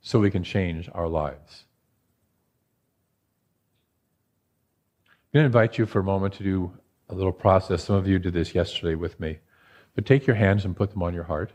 so 0.02 0.20
we 0.20 0.32
can 0.32 0.44
change 0.44 0.90
our 0.94 1.08
lives. 1.08 1.66
I'm 5.34 5.38
going 5.38 5.44
to 5.44 5.58
invite 5.58 5.78
you 5.78 5.86
for 5.86 6.00
a 6.00 6.04
moment 6.04 6.34
to 6.36 6.44
do 6.44 6.74
a 7.08 7.16
little 7.16 7.32
process. 7.32 7.86
Some 7.86 7.96
of 7.96 8.06
you 8.06 8.20
did 8.20 8.34
this 8.34 8.54
yesterday 8.54 8.96
with 8.96 9.18
me. 9.18 9.40
But 9.96 10.06
take 10.06 10.28
your 10.28 10.36
hands 10.36 10.66
and 10.66 10.76
put 10.76 10.92
them 10.92 11.02
on 11.02 11.14
your 11.14 11.24
heart. 11.24 11.54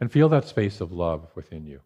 And 0.00 0.10
feel 0.10 0.28
that 0.30 0.48
space 0.48 0.80
of 0.80 0.90
love 0.90 1.28
within 1.36 1.66
you. 1.66 1.82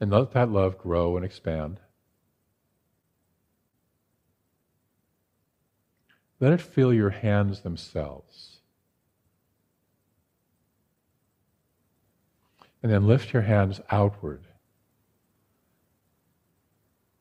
And 0.00 0.10
let 0.10 0.32
that 0.32 0.50
love 0.50 0.78
grow 0.78 1.16
and 1.16 1.24
expand. 1.24 1.78
Let 6.40 6.52
it 6.52 6.60
fill 6.60 6.92
your 6.92 7.10
hands 7.10 7.60
themselves. 7.60 8.59
And 12.82 12.90
then 12.90 13.06
lift 13.06 13.32
your 13.32 13.42
hands 13.42 13.80
outward. 13.90 14.46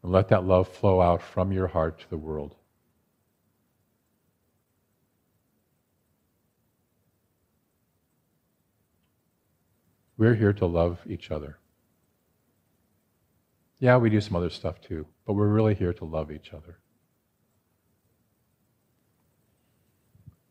And 0.01 0.11
let 0.11 0.29
that 0.29 0.45
love 0.45 0.69
flow 0.69 1.01
out 1.01 1.21
from 1.21 1.51
your 1.51 1.67
heart 1.67 1.99
to 1.99 2.09
the 2.09 2.17
world. 2.17 2.55
We're 10.17 10.35
here 10.35 10.53
to 10.53 10.65
love 10.65 10.99
each 11.07 11.31
other. 11.31 11.59
Yeah, 13.79 13.95
we 13.95 14.09
do 14.09 14.19
some 14.19 14.35
other 14.35 14.49
stuff 14.49 14.81
too, 14.81 15.07
but 15.25 15.33
we're 15.33 15.47
really 15.47 15.73
here 15.73 15.93
to 15.93 16.05
love 16.05 16.29
each 16.29 16.51
other. 16.53 16.79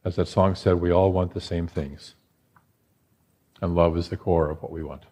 As 0.04 0.16
that 0.16 0.28
song 0.28 0.54
said, 0.54 0.80
we 0.80 0.90
all 0.90 1.12
want 1.12 1.34
the 1.34 1.40
same 1.40 1.66
things. 1.66 2.14
And 3.60 3.74
love 3.74 3.96
is 3.96 4.08
the 4.08 4.16
core 4.16 4.50
of 4.50 4.62
what 4.62 4.70
we 4.70 4.82
want. 4.82 5.04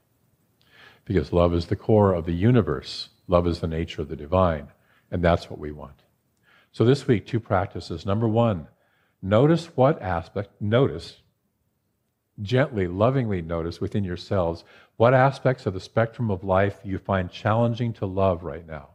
Because 1.05 1.33
love 1.33 1.55
is 1.55 1.67
the 1.67 1.77
core 1.77 2.13
of 2.13 2.27
the 2.27 2.35
universe, 2.35 3.11
love 3.29 3.47
is 3.47 3.61
the 3.61 3.67
nature 3.67 4.03
of 4.03 4.09
the 4.09 4.17
divine, 4.17 4.69
and 5.11 5.23
that's 5.23 5.49
what 5.49 5.59
we 5.59 5.73
want. 5.73 6.03
So 6.73 6.85
this 6.85 7.07
week, 7.07 7.27
two 7.27 7.41
practices. 7.41 8.05
Number 8.05 8.29
one, 8.29 8.67
notice 9.23 9.67
what 9.77 10.03
aspect, 10.03 10.51
notice, 10.61 11.23
gently, 12.43 12.87
lovingly 12.87 13.41
notice 13.41 13.81
within 13.81 14.05
yourselves 14.05 14.65
what 14.97 15.15
aspects 15.15 15.67
of 15.67 15.75
the 15.75 15.81
spectrum 15.81 16.31
of 16.31 16.45
life 16.45 16.79
you 16.85 16.99
find 16.99 17.31
challenging 17.31 17.93
to 17.95 18.07
love 18.07 18.43
right 18.43 18.67
now. 18.67 18.91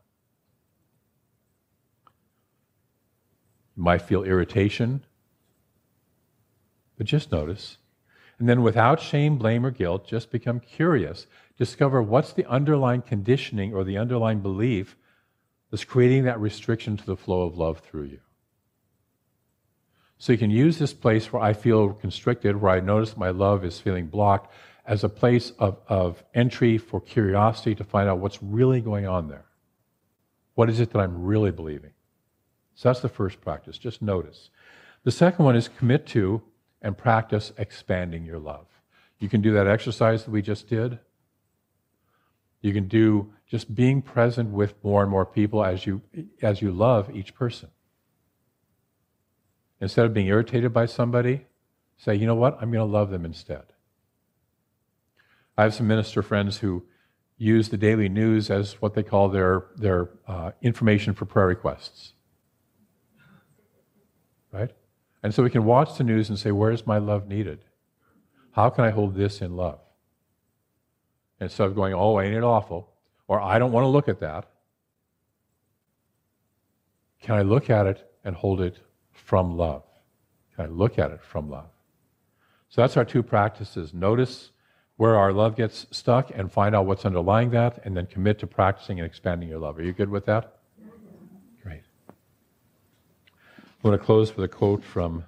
You 3.76 3.84
might 3.84 4.02
feel 4.02 4.24
irritation, 4.24 5.04
but 6.98 7.08
just 7.08 7.32
notice. 7.32 7.78
And 8.42 8.50
then, 8.50 8.64
without 8.64 9.00
shame, 9.00 9.38
blame, 9.38 9.64
or 9.64 9.70
guilt, 9.70 10.08
just 10.08 10.32
become 10.32 10.62
curious. 10.62 11.28
Discover 11.60 12.02
what's 12.02 12.34
the 12.34 12.50
underlying 12.50 13.04
conditioning 13.04 13.72
or 13.72 13.84
the 13.84 14.00
underlying 14.00 14.40
belief 14.40 14.98
that's 15.70 15.84
creating 15.84 16.24
that 16.24 16.40
restriction 16.40 16.98
to 16.98 17.06
the 17.06 17.16
flow 17.16 17.44
of 17.44 17.56
love 17.56 17.82
through 17.82 18.06
you. 18.06 18.20
So 20.18 20.32
you 20.32 20.40
can 20.40 20.50
use 20.50 20.80
this 20.80 20.92
place 20.92 21.32
where 21.32 21.44
I 21.44 21.54
feel 21.54 21.94
constricted, 21.94 22.60
where 22.60 22.72
I 22.72 22.80
notice 22.80 23.16
my 23.16 23.30
love 23.30 23.64
is 23.64 23.80
feeling 23.80 24.08
blocked, 24.08 24.52
as 24.88 25.04
a 25.04 25.10
place 25.10 25.52
of, 25.60 25.78
of 25.88 26.24
entry 26.34 26.80
for 26.80 27.00
curiosity 27.00 27.76
to 27.76 27.84
find 27.84 28.10
out 28.10 28.18
what's 28.18 28.42
really 28.42 28.82
going 28.82 29.06
on 29.06 29.28
there. 29.28 29.46
What 30.56 30.68
is 30.68 30.80
it 30.80 30.90
that 30.94 31.00
I'm 31.00 31.22
really 31.22 31.52
believing? 31.52 31.92
So 32.74 32.90
that's 32.90 33.02
the 33.02 33.08
first 33.08 33.40
practice. 33.40 33.78
Just 33.78 34.02
notice. 34.02 34.50
The 35.04 35.12
second 35.12 35.46
one 35.46 35.56
is 35.56 35.68
commit 35.68 36.08
to 36.08 36.42
and 36.82 36.98
practice 36.98 37.52
expanding 37.58 38.26
your 38.26 38.40
love. 38.40 38.66
You 39.20 39.30
can 39.30 39.42
do 39.42 39.54
that 39.54 39.68
exercise 39.68 40.26
that 40.26 40.32
we 40.32 40.42
just 40.42 40.68
did. 40.68 41.00
You 42.62 42.74
can 42.74 42.88
do 42.88 43.34
just 43.48 43.74
being 43.74 44.02
present 44.02 44.50
with 44.50 44.76
more 44.84 45.02
and 45.02 45.12
more 45.12 45.26
people 45.26 45.64
as 45.64 45.86
you 45.86 46.02
as 46.42 46.62
you 46.62 46.72
love 46.72 47.16
each 47.16 47.36
person. 47.36 47.70
Instead 49.80 50.06
of 50.06 50.14
being 50.14 50.28
irritated 50.28 50.72
by 50.72 50.86
somebody, 50.86 51.46
say, 51.98 52.16
you 52.16 52.28
know 52.28 52.36
what, 52.36 52.54
I'm 52.62 52.72
going 52.72 52.88
to 52.88 52.92
love 52.92 53.10
them 53.10 53.26
instead. 53.26 53.64
I 55.58 55.64
have 55.64 55.74
some 55.74 55.88
minister 55.88 56.22
friends 56.22 56.58
who 56.58 56.84
use 57.38 57.70
the 57.70 57.78
daily 57.78 58.08
news 58.08 58.52
as 58.52 58.74
what 58.82 58.94
they 58.94 59.02
call 59.02 59.30
their, 59.30 59.66
their 59.76 60.10
uh, 60.28 60.52
information 60.62 61.16
for 61.16 61.26
prayer 61.26 61.48
requests. 61.48 62.14
Right? 64.52 64.72
And 65.24 65.34
so 65.34 65.44
we 65.44 65.50
can 65.50 65.66
watch 65.66 65.98
the 65.98 66.04
news 66.04 66.30
and 66.30 66.40
say, 66.40 66.52
where's 66.52 66.88
my 66.88 66.98
love 66.98 67.28
needed? 67.28 67.60
How 68.52 68.70
can 68.70 68.84
I 68.84 68.90
hold 68.90 69.16
this 69.16 69.42
in 69.42 69.56
love? 69.56 69.80
Instead 71.40 71.68
of 71.68 71.76
going, 71.76 71.94
oh, 71.94 72.20
ain't 72.20 72.36
it 72.36 72.44
awful? 72.44 72.90
Or 73.28 73.40
I 73.40 73.60
don't 73.60 73.72
want 73.72 73.86
to 73.86 73.90
look 73.90 74.10
at 74.10 74.20
that. 74.20 74.48
Can 77.22 77.36
I 77.36 77.44
look 77.44 77.70
at 77.70 77.86
it 77.86 78.12
and 78.24 78.36
hold 78.36 78.62
it 78.62 78.78
from 79.12 79.58
love? 79.58 79.84
Can 80.56 80.66
I 80.66 80.68
look 80.68 81.00
at 81.00 81.12
it 81.12 81.22
from 81.24 81.50
love? 81.50 81.70
So 82.70 82.82
that's 82.82 82.98
our 82.98 83.06
two 83.06 83.22
practices. 83.24 83.94
Notice 83.94 84.52
where 84.98 85.18
our 85.18 85.34
love 85.34 85.56
gets 85.56 85.88
stuck 85.92 86.32
and 86.34 86.52
find 86.52 86.76
out 86.76 86.86
what's 86.86 87.06
underlying 87.06 87.50
that, 87.52 87.80
and 87.86 87.98
then 87.98 88.06
commit 88.06 88.38
to 88.40 88.48
practicing 88.48 89.00
and 89.00 89.06
expanding 89.08 89.50
your 89.50 89.60
love. 89.60 89.78
Are 89.78 89.84
you 89.84 89.94
good 89.94 90.10
with 90.10 90.26
that? 90.28 90.58
I 93.84 93.88
want 93.88 94.00
to 94.00 94.06
close 94.06 94.36
with 94.36 94.46
a 94.46 94.48
quote 94.48 94.84
from 94.84 95.24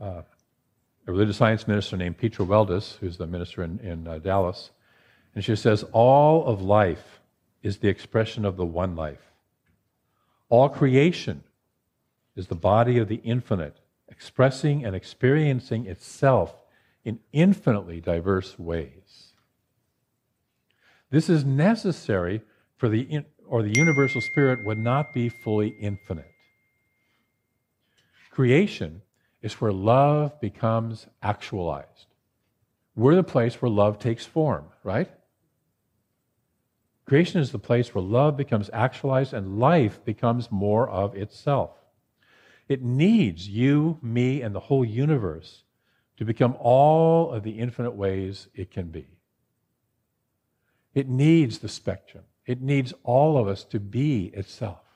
uh, 0.00 0.22
a 1.06 1.12
religious 1.12 1.36
science 1.36 1.68
minister 1.68 1.98
named 1.98 2.16
Petra 2.16 2.46
Weldes, 2.46 2.96
who's 3.00 3.18
the 3.18 3.26
minister 3.26 3.62
in, 3.62 3.78
in 3.80 4.08
uh, 4.08 4.16
Dallas. 4.16 4.70
And 5.34 5.44
she 5.44 5.54
says, 5.54 5.84
All 5.92 6.46
of 6.46 6.62
life 6.62 7.20
is 7.62 7.78
the 7.78 7.88
expression 7.88 8.46
of 8.46 8.56
the 8.56 8.64
one 8.64 8.96
life. 8.96 9.30
All 10.48 10.70
creation 10.70 11.44
is 12.34 12.46
the 12.46 12.54
body 12.54 12.96
of 12.96 13.08
the 13.08 13.20
infinite, 13.24 13.76
expressing 14.08 14.82
and 14.82 14.96
experiencing 14.96 15.84
itself 15.84 16.54
in 17.04 17.20
infinitely 17.30 18.00
diverse 18.00 18.58
ways. 18.58 19.34
This 21.10 21.28
is 21.28 21.44
necessary 21.44 22.40
for 22.74 22.88
the, 22.88 23.02
in, 23.02 23.26
or 23.46 23.62
the 23.62 23.74
universal 23.76 24.22
spirit 24.22 24.64
would 24.64 24.78
not 24.78 25.12
be 25.12 25.28
fully 25.28 25.68
infinite. 25.78 26.31
Creation 28.32 29.02
is 29.42 29.60
where 29.60 29.72
love 29.72 30.40
becomes 30.40 31.06
actualized. 31.22 32.06
We're 32.96 33.14
the 33.14 33.22
place 33.22 33.60
where 33.60 33.70
love 33.70 33.98
takes 33.98 34.24
form, 34.24 34.64
right? 34.82 35.10
Creation 37.04 37.42
is 37.42 37.52
the 37.52 37.58
place 37.58 37.94
where 37.94 38.02
love 38.02 38.38
becomes 38.38 38.70
actualized 38.72 39.34
and 39.34 39.58
life 39.58 40.02
becomes 40.06 40.50
more 40.50 40.88
of 40.88 41.14
itself. 41.14 41.72
It 42.68 42.82
needs 42.82 43.46
you, 43.46 43.98
me, 44.00 44.40
and 44.40 44.54
the 44.54 44.60
whole 44.60 44.84
universe 44.84 45.64
to 46.16 46.24
become 46.24 46.56
all 46.58 47.32
of 47.32 47.42
the 47.42 47.58
infinite 47.58 47.94
ways 47.94 48.48
it 48.54 48.70
can 48.70 48.86
be. 48.86 49.08
It 50.94 51.06
needs 51.06 51.58
the 51.58 51.68
spectrum, 51.68 52.24
it 52.46 52.62
needs 52.62 52.94
all 53.02 53.36
of 53.36 53.46
us 53.46 53.62
to 53.64 53.78
be 53.78 54.28
itself. 54.28 54.91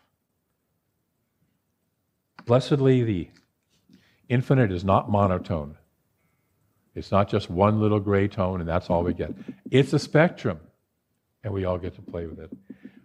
Blessedly, 2.46 3.02
the 3.02 3.28
infinite 4.28 4.72
is 4.72 4.84
not 4.84 5.10
monotone. 5.10 5.76
It's 6.94 7.10
not 7.10 7.28
just 7.28 7.50
one 7.50 7.80
little 7.80 8.00
gray 8.00 8.28
tone 8.28 8.60
and 8.60 8.68
that's 8.68 8.88
all 8.88 9.02
we 9.02 9.12
get. 9.12 9.32
It's 9.70 9.92
a 9.92 9.98
spectrum, 9.98 10.60
and 11.44 11.52
we 11.52 11.64
all 11.64 11.76
get 11.76 11.94
to 11.96 12.02
play 12.02 12.26
with 12.26 12.38
it. 12.40 12.50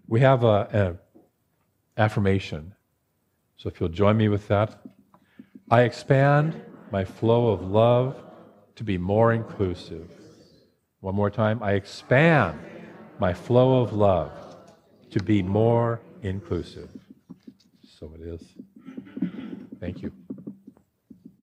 We 0.08 0.22
have 0.22 0.44
an 0.44 1.00
affirmation. 1.98 2.74
So 3.58 3.68
if 3.68 3.80
you'll 3.80 3.90
join 3.90 4.16
me 4.16 4.30
with 4.30 4.48
that, 4.48 4.82
I 5.70 5.82
expand 5.82 6.60
my 6.92 7.04
flow 7.04 7.50
of 7.50 7.62
love 7.64 8.16
to 8.76 8.84
be 8.84 8.98
more 8.98 9.34
inclusive. 9.34 10.10
One 11.00 11.16
more 11.16 11.30
time. 11.30 11.62
I 11.64 11.74
expand 11.74 12.60
my 13.20 13.34
flow 13.34 13.82
of 13.82 13.94
love 13.94 14.32
to 15.12 15.22
be 15.24 15.42
more 15.42 16.00
inclusive. 16.22 16.90
So 18.00 18.12
it 18.16 18.22
is. 18.22 18.42
Thank 19.82 20.04
you. 20.04 20.21